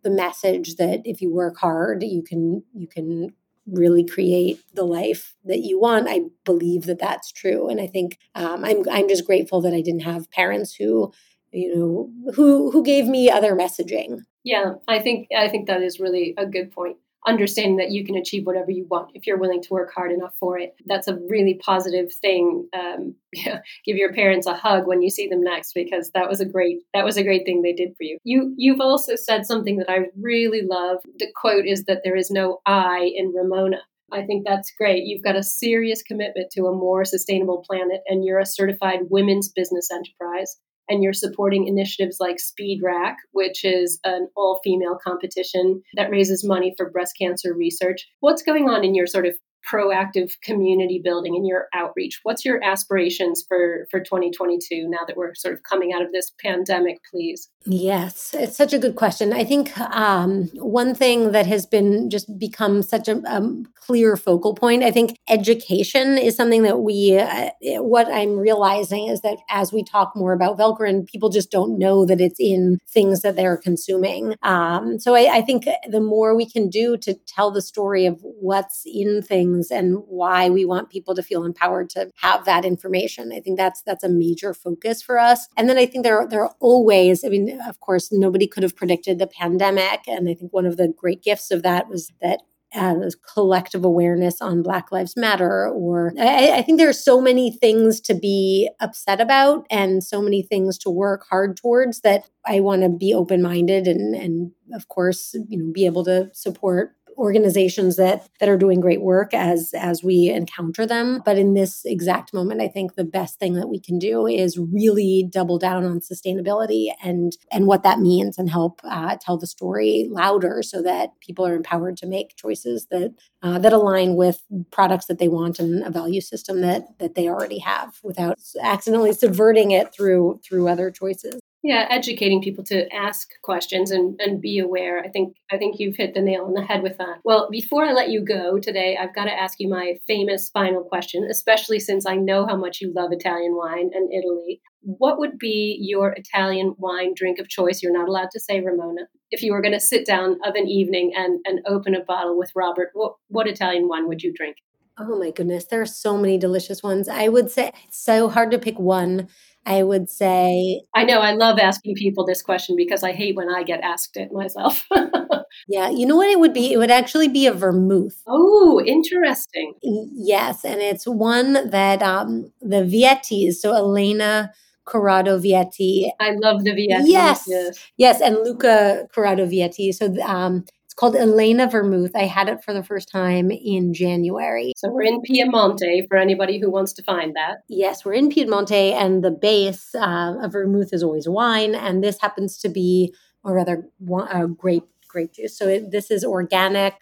the 0.04 0.10
message 0.10 0.76
that 0.76 1.02
if 1.06 1.22
you 1.22 1.34
work 1.34 1.58
hard 1.58 2.04
you 2.04 2.22
can 2.22 2.64
you 2.74 2.88
can 2.88 3.34
really 3.72 4.06
create 4.06 4.60
the 4.74 4.84
life 4.84 5.36
that 5.46 5.60
you 5.60 5.80
want. 5.80 6.08
I 6.10 6.22
believe 6.46 6.86
that 6.86 7.00
that's 7.00 7.32
true, 7.32 7.70
and 7.70 7.80
I 7.80 7.88
think 7.88 8.18
um, 8.36 8.64
I'm 8.64 8.88
I'm 8.90 9.08
just 9.08 9.26
grateful 9.26 9.62
that 9.62 9.74
I 9.74 9.82
didn't 9.82 10.02
have 10.02 10.32
parents 10.32 10.76
who 10.76 11.12
you 11.52 11.76
know 11.76 12.34
who 12.34 12.72
who 12.72 12.84
gave 12.84 13.06
me 13.06 13.30
other 13.30 13.56
messaging. 13.56 14.22
Yeah, 14.44 14.76
I 14.88 15.00
think 15.00 15.28
I 15.36 15.48
think 15.48 15.68
that 15.68 15.82
is 15.82 16.00
really 16.00 16.34
a 16.38 16.46
good 16.46 16.72
point 16.72 16.98
understanding 17.28 17.78
that 17.78 17.92
you 17.92 18.06
can 18.06 18.16
achieve 18.16 18.46
whatever 18.46 18.72
you 18.72 18.86
want 18.90 19.12
if 19.14 19.28
you're 19.28 19.38
willing 19.38 19.62
to 19.62 19.74
work 19.74 19.92
hard 19.94 20.12
enough 20.12 20.34
for 20.40 20.58
it. 20.58 20.76
That's 20.86 21.08
a 21.08 21.18
really 21.30 21.60
positive 21.64 22.14
thing. 22.14 22.68
Um, 22.74 23.16
yeah, 23.34 23.60
give 23.86 23.98
your 23.98 24.14
parents 24.14 24.48
a 24.48 24.54
hug 24.54 24.88
when 24.88 25.02
you 25.02 25.10
see 25.10 25.28
them 25.28 25.42
next 25.42 25.74
because 25.74 26.12
that 26.14 26.30
was 26.30 26.40
a 26.40 26.46
great 26.46 26.78
that 26.94 27.06
was 27.06 27.18
a 27.18 27.24
great 27.24 27.46
thing 27.46 27.62
they 27.62 27.74
did 27.74 27.96
for 27.98 28.04
you. 28.04 28.18
You 28.24 28.54
you've 28.58 28.82
also 28.82 29.16
said 29.16 29.46
something 29.46 29.78
that 29.78 29.90
I 29.90 30.06
really 30.20 30.62
love. 30.64 31.00
The 31.18 31.32
quote 31.36 31.66
is 31.66 31.86
that 31.86 32.02
there 32.04 32.16
is 32.16 32.32
no 32.32 32.62
I 32.66 33.12
in 33.16 33.34
Ramona. 33.34 33.82
I 34.12 34.24
think 34.24 34.44
that's 34.44 34.74
great. 34.76 35.04
You've 35.06 35.24
got 35.24 35.36
a 35.36 35.44
serious 35.44 36.02
commitment 36.02 36.50
to 36.54 36.66
a 36.66 36.76
more 36.76 37.06
sustainable 37.06 37.64
planet, 37.70 38.02
and 38.08 38.26
you're 38.26 38.40
a 38.40 38.46
certified 38.46 39.02
women's 39.10 39.50
business 39.50 39.90
enterprise 39.92 40.58
and 40.90 41.04
you're 41.04 41.14
supporting 41.14 41.68
initiatives 41.68 42.18
like 42.20 42.40
Speed 42.40 42.82
Rack, 42.84 43.18
which 43.32 43.64
is 43.64 44.00
an 44.04 44.28
all 44.36 44.60
female 44.64 44.98
competition 45.04 45.82
that 45.96 46.12
raises 46.12 46.44
money 46.44 46.74
for 46.78 46.90
breast 46.90 47.14
cancer 47.20 47.54
research. 47.54 48.08
What's 48.20 48.42
going 48.42 48.68
on 48.68 48.84
in 48.84 48.96
your 48.96 49.08
sort 49.08 49.26
of 49.26 49.38
proactive 49.68 50.34
community 50.42 51.02
building 51.04 51.36
and 51.36 51.48
your 51.48 51.68
outreach? 51.74 52.20
What's 52.24 52.46
your 52.46 52.64
aspirations 52.64 53.44
for 53.48 53.88
for 53.92 54.00
2022 54.00 54.88
now 54.90 55.00
that 55.08 55.18
we're 55.18 55.36
sort 55.36 55.54
of 55.54 55.64
coming 55.64 55.94
out 55.94 56.02
of 56.02 56.12
this 56.12 56.32
pandemic 56.42 57.00
please? 57.10 57.50
Yes 57.66 58.34
it's 58.34 58.58
such 58.58 58.74
a 58.74 58.80
good 58.80 58.96
question. 58.96 59.34
I 59.34 59.44
think 59.44 59.78
um, 59.80 60.46
one 60.56 60.96
thing 60.96 61.32
that 61.32 61.46
has 61.46 61.66
been 61.66 62.10
just 62.10 62.38
become 62.38 62.82
such 62.82 63.08
a 63.08 63.22
um, 63.26 63.68
clear 63.76 64.16
focal 64.16 64.54
point 64.54 64.84
i 64.84 64.92
think 64.92 65.18
education 65.30 66.18
is 66.18 66.36
something 66.36 66.62
that 66.62 66.82
we 66.82 67.18
uh, 67.18 67.50
what 67.82 68.08
i'm 68.08 68.38
realizing 68.38 69.08
is 69.08 69.22
that 69.22 69.38
as 69.50 69.74
we 69.74 69.84
talk 69.84 70.16
more 70.16 70.32
about 70.32 70.60
velcorin 70.60 71.08
people 71.08 71.30
just 71.30 71.50
don't 71.50 71.80
know 71.80 72.06
that 72.06 72.22
it's 72.22 72.40
in 72.40 72.78
things 72.88 73.22
that 73.22 73.36
they're 73.36 73.58
consuming. 73.58 74.36
Um, 74.42 75.00
so 75.00 75.16
I, 75.16 75.38
I 75.38 75.42
think 75.42 75.68
the 75.90 76.02
more 76.02 76.36
we 76.36 76.50
can 76.50 76.70
do 76.70 76.98
to 76.98 77.14
tell 77.28 77.52
the 77.52 77.62
story 77.62 78.06
of 78.06 78.20
what's 78.22 78.84
in 78.86 79.22
things 79.22 79.49
things 79.50 79.72
and 79.72 80.04
why 80.08 80.50
we 80.50 80.66
want 80.66 80.90
people 80.90 81.16
to 81.16 81.24
feel 81.24 81.44
empowered 81.44 81.90
to 81.92 82.12
have 82.18 82.46
that 82.46 82.66
information. 82.66 83.32
I 83.34 83.40
think 83.40 83.58
that's 83.58 83.82
that's 83.82 84.04
a 84.04 84.10
major 84.10 84.54
focus 84.54 85.02
for 85.02 85.20
us. 85.20 85.48
And 85.58 85.70
then 85.70 85.78
I 85.78 85.86
think 85.86 86.04
there 86.04 86.20
are, 86.20 86.28
there 86.28 86.44
are 86.44 86.56
always, 86.60 87.24
I 87.24 87.30
mean, 87.30 87.60
of 87.68 87.80
course, 87.80 88.12
nobody 88.12 88.48
could 88.48 88.64
have 88.64 88.76
predicted 88.76 89.20
the 89.20 89.28
pandemic. 89.28 90.08
And 90.08 90.30
I 90.30 90.34
think 90.34 90.54
one 90.54 90.66
of 90.66 90.78
the 90.78 90.94
great 90.96 91.22
gifts 91.22 91.52
of 91.52 91.64
that 91.64 91.88
was 91.90 92.12
that 92.22 92.40
uh, 92.76 92.96
collective 93.34 93.84
awareness 93.84 94.42
on 94.42 94.62
Black 94.62 94.92
Lives 94.92 95.18
Matter, 95.18 95.68
or 95.70 96.14
I, 96.20 96.52
I, 96.58 96.62
think 96.62 96.78
there 96.78 96.90
are 96.90 96.94
so 96.94 97.20
many 97.20 97.52
things 97.52 98.00
to 98.02 98.14
be 98.14 98.70
upset 98.80 99.20
about 99.20 99.66
and 99.72 100.04
so 100.04 100.22
many 100.22 100.44
things 100.44 100.78
to 100.80 100.92
work 100.92 101.26
hard 101.28 101.58
towards 101.58 102.02
that 102.02 102.30
I 102.46 102.60
want 102.60 102.84
to 102.84 102.90
be 102.90 103.12
open 103.12 103.42
minded 103.42 103.88
and, 103.88 104.14
and 104.14 104.52
of 104.72 104.88
course, 104.88 105.36
you 105.48 105.58
know, 105.58 105.72
be 105.74 105.88
able 105.88 106.04
to 106.06 106.30
support 106.34 106.96
organizations 107.20 107.98
that 107.98 108.28
that 108.40 108.50
are 108.50 108.58
doing 108.58 108.80
great 108.80 109.02
work 109.02 109.34
as 109.34 109.72
as 109.76 110.04
we 110.04 110.30
encounter 110.30 110.86
them. 110.86 111.22
But 111.24 111.38
in 111.38 111.54
this 111.54 111.86
exact 111.86 112.34
moment 112.34 112.62
i 112.62 112.68
think 112.68 112.96
the 112.96 113.04
best 113.04 113.40
thing 113.40 113.54
that 113.54 113.70
we 113.70 113.80
can 113.80 114.00
do 114.00 114.28
is 114.28 114.58
really 114.58 115.28
double 115.30 115.58
down 115.58 115.84
on 115.84 116.00
sustainability 116.00 116.92
and 117.04 117.34
and 117.52 117.68
what 117.68 117.84
that 117.84 118.00
means 118.00 118.38
and 118.38 118.50
help 118.50 118.82
uh, 118.84 119.18
tell 119.20 119.38
the 119.38 119.48
story 119.48 120.08
louder 120.10 120.62
so 120.62 120.82
that 120.82 121.10
people 121.20 121.46
are 121.46 121.56
empowered 121.56 121.98
to 121.98 122.08
make 122.08 122.36
choices 122.36 122.88
that 122.92 123.14
uh, 123.44 123.60
that 123.60 123.74
align 123.74 124.16
with 124.16 124.42
products 124.72 125.06
that 125.06 125.20
they 125.20 125.28
want 125.28 125.60
and 125.60 125.84
a 125.84 125.90
value 125.90 126.22
system 126.22 126.62
that 126.62 126.98
that 127.00 127.16
they 127.16 127.28
already 127.28 127.60
have 127.60 127.98
without 128.04 128.38
accidentally 128.62 129.14
subverting 129.14 129.72
it 129.72 129.94
through 129.94 130.40
through 130.44 130.68
other 130.68 130.92
choices 130.92 131.40
yeah, 131.62 131.88
educating 131.90 132.42
people 132.42 132.64
to 132.66 132.92
ask 132.94 133.30
questions 133.42 133.92
and, 133.92 134.20
and 134.22 134.42
be 134.42 134.60
aware. 134.60 135.04
I 135.04 135.10
think 135.10 135.36
I 135.52 135.58
think 135.58 135.76
you've 135.78 135.98
hit 135.98 136.14
the 136.14 136.22
nail 136.22 136.46
on 136.46 136.54
the 136.54 136.64
head 136.64 136.82
with 136.82 136.98
that. 136.98 137.18
Well, 137.26 137.50
before 137.52 137.84
I 137.84 137.92
let 137.92 138.10
you 138.10 138.24
go 138.24 138.60
today, 138.60 138.98
I've 139.00 139.14
got 139.14 139.26
to 139.26 139.34
ask 139.34 139.60
you 139.60 139.68
my 139.68 139.96
famous 140.08 140.50
final 140.50 140.84
question, 140.84 141.28
especially 141.30 141.80
since 141.80 142.06
I 142.06 142.16
know 142.16 142.46
how 142.46 142.56
much 142.56 142.80
you 142.80 142.94
love 142.96 143.12
Italian 143.12 143.56
wine 143.56 143.90
and 143.94 144.12
Italy. 144.14 144.62
What 144.82 145.20
would 145.20 145.38
be 145.38 145.78
your 145.82 146.14
Italian 146.14 146.76
wine 146.78 147.14
drink 147.14 147.40
of 147.40 147.50
choice? 147.50 147.84
You're 147.84 147.92
not 147.92 148.08
allowed 148.08 148.32
to 148.32 148.40
say 148.40 148.62
Ramona. 148.62 149.02
If 149.30 149.44
you 149.44 149.52
were 149.52 149.62
going 149.62 149.74
to 149.74 149.80
sit 149.82 150.06
down 150.06 150.38
of 150.46 150.56
an 150.56 150.68
evening 150.68 151.12
and, 151.16 151.40
and 151.44 151.60
open 151.68 151.94
a 151.94 152.04
bottle 152.06 152.38
with 152.38 152.52
Robert, 152.56 152.92
what, 152.94 153.16
what 153.28 153.48
Italian 153.48 153.90
wine 153.90 154.08
would 154.08 154.22
you 154.22 154.32
drink? 154.34 154.56
Oh 155.02 155.18
my 155.18 155.32
goodness, 155.32 155.64
there 155.66 155.82
are 155.82 155.86
so 155.86 156.18
many 156.18 156.38
delicious 156.38 156.84
ones. 156.84 157.08
I 157.08 157.30
would 157.30 157.50
say 157.50 157.72
it's 157.88 158.04
so 158.04 158.28
hard 158.28 158.52
to 158.52 158.60
pick 158.60 158.78
one. 158.78 159.30
I 159.70 159.84
would 159.84 160.10
say. 160.10 160.82
I 160.96 161.04
know. 161.04 161.20
I 161.20 161.34
love 161.34 161.60
asking 161.60 161.94
people 161.94 162.26
this 162.26 162.42
question 162.42 162.76
because 162.76 163.04
I 163.04 163.12
hate 163.12 163.36
when 163.36 163.50
I 163.50 163.62
get 163.62 163.82
asked 163.82 164.18
it 164.18 164.32
myself. 164.32 164.88
yeah. 165.68 165.90
You 165.92 166.08
know 166.08 166.16
what 166.16 166.28
it 166.28 166.40
would 166.40 166.54
be? 166.54 166.74
It 166.74 166.78
would 166.78 166.90
actually 166.90 167.28
be 167.28 167.46
a 167.46 167.54
vermouth. 167.54 168.20
Oh, 168.26 168.82
interesting. 168.84 169.76
Yes. 169.84 170.66
And 170.66 170.82
it's 170.82 171.06
one 171.06 171.70
that 171.70 172.02
um, 172.02 172.52
the 172.62 172.78
Viettis, 172.78 173.56
so 173.56 173.74
Elena. 173.76 174.52
Currado 174.86 175.38
Vietti. 175.40 176.10
I 176.20 176.32
love 176.32 176.64
the 176.64 176.72
Vietti. 176.72 177.04
Yes, 177.06 177.44
yes, 177.48 177.90
yes, 177.98 178.22
and 178.22 178.38
Luca 178.38 179.08
Currado 179.14 179.46
Vietti. 179.46 179.94
So 179.94 180.12
um, 180.24 180.66
called 181.00 181.16
Elena 181.16 181.66
Vermouth. 181.70 182.12
I 182.14 182.26
had 182.26 182.50
it 182.50 182.62
for 182.62 182.74
the 182.74 182.84
first 182.84 183.10
time 183.10 183.52
in 183.52 183.94
January. 183.94 184.74
So 184.76 184.90
we're 184.90 185.04
in 185.04 185.22
Piemonte 185.22 186.06
for 186.10 186.18
anybody 186.18 186.60
who 186.60 186.70
wants 186.70 186.92
to 186.94 187.04
find 187.04 187.34
that. 187.38 187.60
Yes, 187.70 188.04
we're 188.04 188.14
in 188.14 188.30
Piemonte, 188.30 188.92
and 188.92 189.24
the 189.24 189.32
base 189.32 189.96
uh, 189.96 190.36
of 190.42 190.52
vermouth 190.52 190.90
is 190.92 191.02
always 191.02 191.30
wine, 191.30 191.74
and 191.74 192.04
this 192.04 192.20
happens 192.20 192.58
to 192.58 192.70
be, 192.70 193.14
or 193.46 193.54
rather, 193.54 193.88
uh, 194.14 194.48
grape 194.48 194.90
grape 195.08 195.34
juice. 195.34 195.58
So 195.58 195.68
it, 195.68 195.92
this 195.92 196.12
is 196.12 196.26
organic 196.26 196.96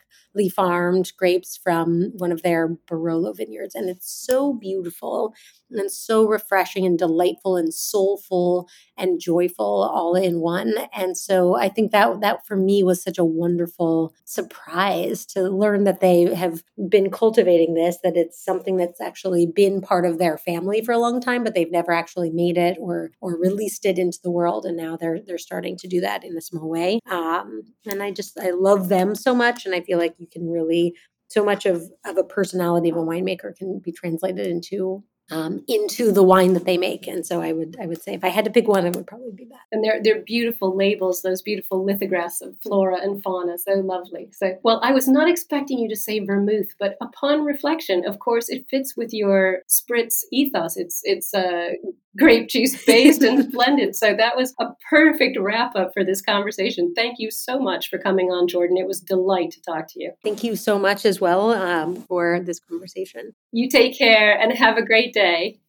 farmed 0.50 1.12
grapes 1.18 1.58
from 1.58 2.12
one 2.18 2.32
of 2.32 2.44
their 2.44 2.70
Barolo 2.90 3.36
vineyards. 3.36 3.76
And 3.76 3.90
it's 3.90 4.10
so 4.10 4.54
beautiful 4.54 5.34
and 5.72 5.92
so 5.92 6.26
refreshing 6.26 6.86
and 6.86 6.98
delightful 6.98 7.58
and 7.58 7.74
soulful 7.74 8.70
and 8.98 9.20
joyful 9.20 9.90
all 9.94 10.16
in 10.16 10.40
one. 10.40 10.74
And 10.94 11.18
so 11.18 11.56
I 11.56 11.70
think 11.70 11.92
that 11.92 12.22
that 12.22 12.46
for 12.46 12.56
me 12.56 12.84
was 12.84 13.04
such 13.04 13.18
a 13.18 13.26
wonderful 13.26 14.14
surprise 14.26 15.26
to 15.28 15.44
learn 15.44 15.84
that 15.84 16.00
they 16.00 16.34
have 16.34 16.64
been 16.90 17.10
cultivating 17.10 17.74
this, 17.74 17.98
that 18.04 18.18
it's 18.18 18.44
something 18.44 18.78
that's 18.78 19.02
actually 19.02 19.46
been 19.46 19.82
part 19.82 20.06
of 20.06 20.20
their 20.20 20.38
family 20.38 20.82
for 20.82 20.94
a 20.94 21.00
long 21.00 21.20
time, 21.20 21.44
but 21.44 21.54
they've 21.54 21.72
never 21.72 21.92
actually 21.92 22.30
made 22.30 22.58
it 22.58 22.78
or 22.80 23.12
or 23.22 23.38
released 23.38 23.86
it 23.86 24.00
into 24.00 24.20
the 24.24 24.32
world. 24.32 24.66
And 24.66 24.78
now 24.78 24.98
they're 24.98 25.20
they're 25.26 25.38
starting 25.38 25.78
to 25.78 25.88
do 25.88 26.02
that 26.02 26.24
in 26.24 26.38
a 26.38 26.42
small 26.42 26.70
way. 26.70 27.00
Um, 27.10 27.64
and 27.86 28.02
I 28.02 28.12
just 28.12 28.40
I 28.40 28.52
love 28.52 28.90
them 28.90 29.16
so 29.16 29.36
much, 29.36 29.66
and 29.66 29.76
I 29.76 29.82
feel 29.82 29.98
like 29.98 30.16
you 30.18 30.27
can 30.32 30.50
really 30.50 30.96
so 31.30 31.44
much 31.44 31.66
of 31.66 31.84
of 32.06 32.18
a 32.18 32.24
personality 32.24 32.90
of 32.90 32.98
a 32.98 33.02
winemaker 33.02 33.56
can 33.56 33.80
be 33.80 33.92
translated 33.92 34.48
into 34.48 35.04
um, 35.30 35.66
into 35.68 36.12
the 36.12 36.24
wine 36.24 36.54
that 36.54 36.64
they 36.64 36.78
make. 36.78 37.06
And 37.06 37.26
so 37.26 37.42
I 37.42 37.52
would 37.52 37.76
I 37.82 37.86
would 37.86 38.02
say 38.02 38.14
if 38.14 38.24
I 38.24 38.30
had 38.30 38.46
to 38.46 38.52
pick 38.52 38.68
one, 38.68 38.86
it 38.86 38.96
would 38.96 39.08
probably 39.08 39.34
be 39.36 39.46
that. 39.46 39.62
And 39.72 39.84
they're 39.84 40.02
they're 40.02 40.22
beautiful 40.22 40.76
labels, 40.76 41.22
those 41.22 41.42
beautiful 41.42 41.84
lithographs 41.84 42.42
of 42.42 42.56
flora 42.62 43.02
and 43.02 43.22
fauna, 43.22 43.58
so 43.58 43.74
lovely. 43.74 44.30
So 44.32 44.58
well, 44.64 44.80
I 44.84 44.94
was 44.94 45.08
not 45.08 45.30
expecting 45.30 45.80
you 45.80 45.90
to 45.90 45.96
say 45.96 46.20
vermouth, 46.20 46.70
but 46.80 46.96
upon 47.02 47.44
reflection, 47.44 48.06
of 48.06 48.20
course, 48.20 48.48
it 48.50 48.68
fits 48.70 48.96
with 48.96 49.14
your 49.14 49.64
spritz 49.70 50.24
ethos. 50.32 50.78
It's 50.78 51.02
it's 51.04 51.34
a 51.34 51.74
grape 52.18 52.50
juice 52.50 52.84
based 52.86 53.22
and 53.22 53.52
blended. 53.52 53.96
So 53.96 54.16
that 54.16 54.36
was 54.36 54.54
a 54.60 54.68
perfect 54.90 55.38
wrap 55.40 55.76
up 55.76 55.92
for 55.94 56.04
this 56.04 56.22
conversation. 56.22 56.94
Thank 56.96 57.20
you 57.20 57.32
so 57.32 57.60
much 57.60 57.90
for 57.90 57.98
coming 57.98 58.28
on, 58.28 58.48
Jordan. 58.48 58.78
It 58.78 58.88
was 58.88 59.00
delight 59.00 59.52
to 59.52 59.62
talk 59.62 59.88
to 59.94 60.02
you. 60.02 60.14
Thank 60.24 60.44
you 60.44 60.56
so 60.56 60.80
much 60.80 61.06
as 61.06 61.22
well 61.22 61.52
um, 61.52 61.96
for 62.08 62.40
this 62.40 62.60
conversation. 62.60 63.34
You 63.52 63.70
take 63.70 63.98
care 63.98 64.38
and 64.38 64.52
have 64.54 64.78
a 64.78 64.86
great 64.86 65.14
day. 65.14 65.60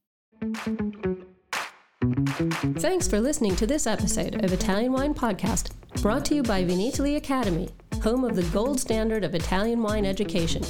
Thanks 2.76 3.08
for 3.08 3.20
listening 3.20 3.56
to 3.56 3.66
this 3.66 3.86
episode 3.86 4.44
of 4.44 4.52
Italian 4.52 4.92
Wine 4.92 5.14
Podcast, 5.14 5.72
brought 6.00 6.24
to 6.26 6.36
you 6.36 6.42
by 6.42 6.62
Vinitaly 6.64 7.16
Academy 7.16 7.70
home 7.98 8.24
of 8.24 8.36
the 8.36 8.42
gold 8.44 8.78
standard 8.78 9.24
of 9.24 9.34
Italian 9.34 9.82
wine 9.82 10.04
education. 10.04 10.62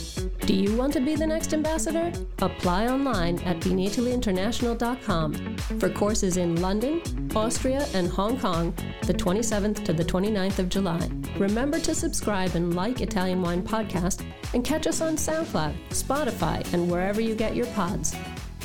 Do 0.48 0.54
you 0.54 0.74
want 0.78 0.94
to 0.94 1.00
be 1.00 1.14
the 1.14 1.26
next 1.26 1.52
ambassador? 1.52 2.10
Apply 2.38 2.88
online 2.88 3.38
at 3.40 3.60
vinitalyinternational.com 3.60 5.58
for 5.78 5.90
courses 5.90 6.38
in 6.38 6.62
London, 6.62 7.02
Austria, 7.36 7.86
and 7.92 8.08
Hong 8.08 8.40
Kong 8.40 8.72
the 9.02 9.12
27th 9.12 9.84
to 9.84 9.92
the 9.92 10.02
29th 10.02 10.58
of 10.58 10.70
July. 10.70 11.06
Remember 11.36 11.78
to 11.80 11.94
subscribe 11.94 12.54
and 12.54 12.74
like 12.74 13.02
Italian 13.02 13.42
Wine 13.42 13.62
Podcast 13.62 14.24
and 14.54 14.64
catch 14.64 14.86
us 14.86 15.02
on 15.02 15.16
SoundCloud, 15.16 15.74
Spotify, 15.90 16.64
and 16.72 16.90
wherever 16.90 17.20
you 17.20 17.34
get 17.34 17.54
your 17.54 17.66
pods. 17.74 18.16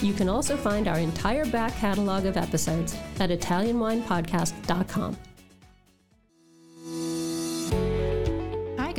You 0.01 0.13
can 0.13 0.29
also 0.29 0.55
find 0.55 0.87
our 0.87 0.99
entire 0.99 1.43
back 1.47 1.75
catalog 1.75 2.25
of 2.25 2.37
episodes 2.37 2.97
at 3.19 3.29
ItalianWinePodcast.com. 3.29 5.17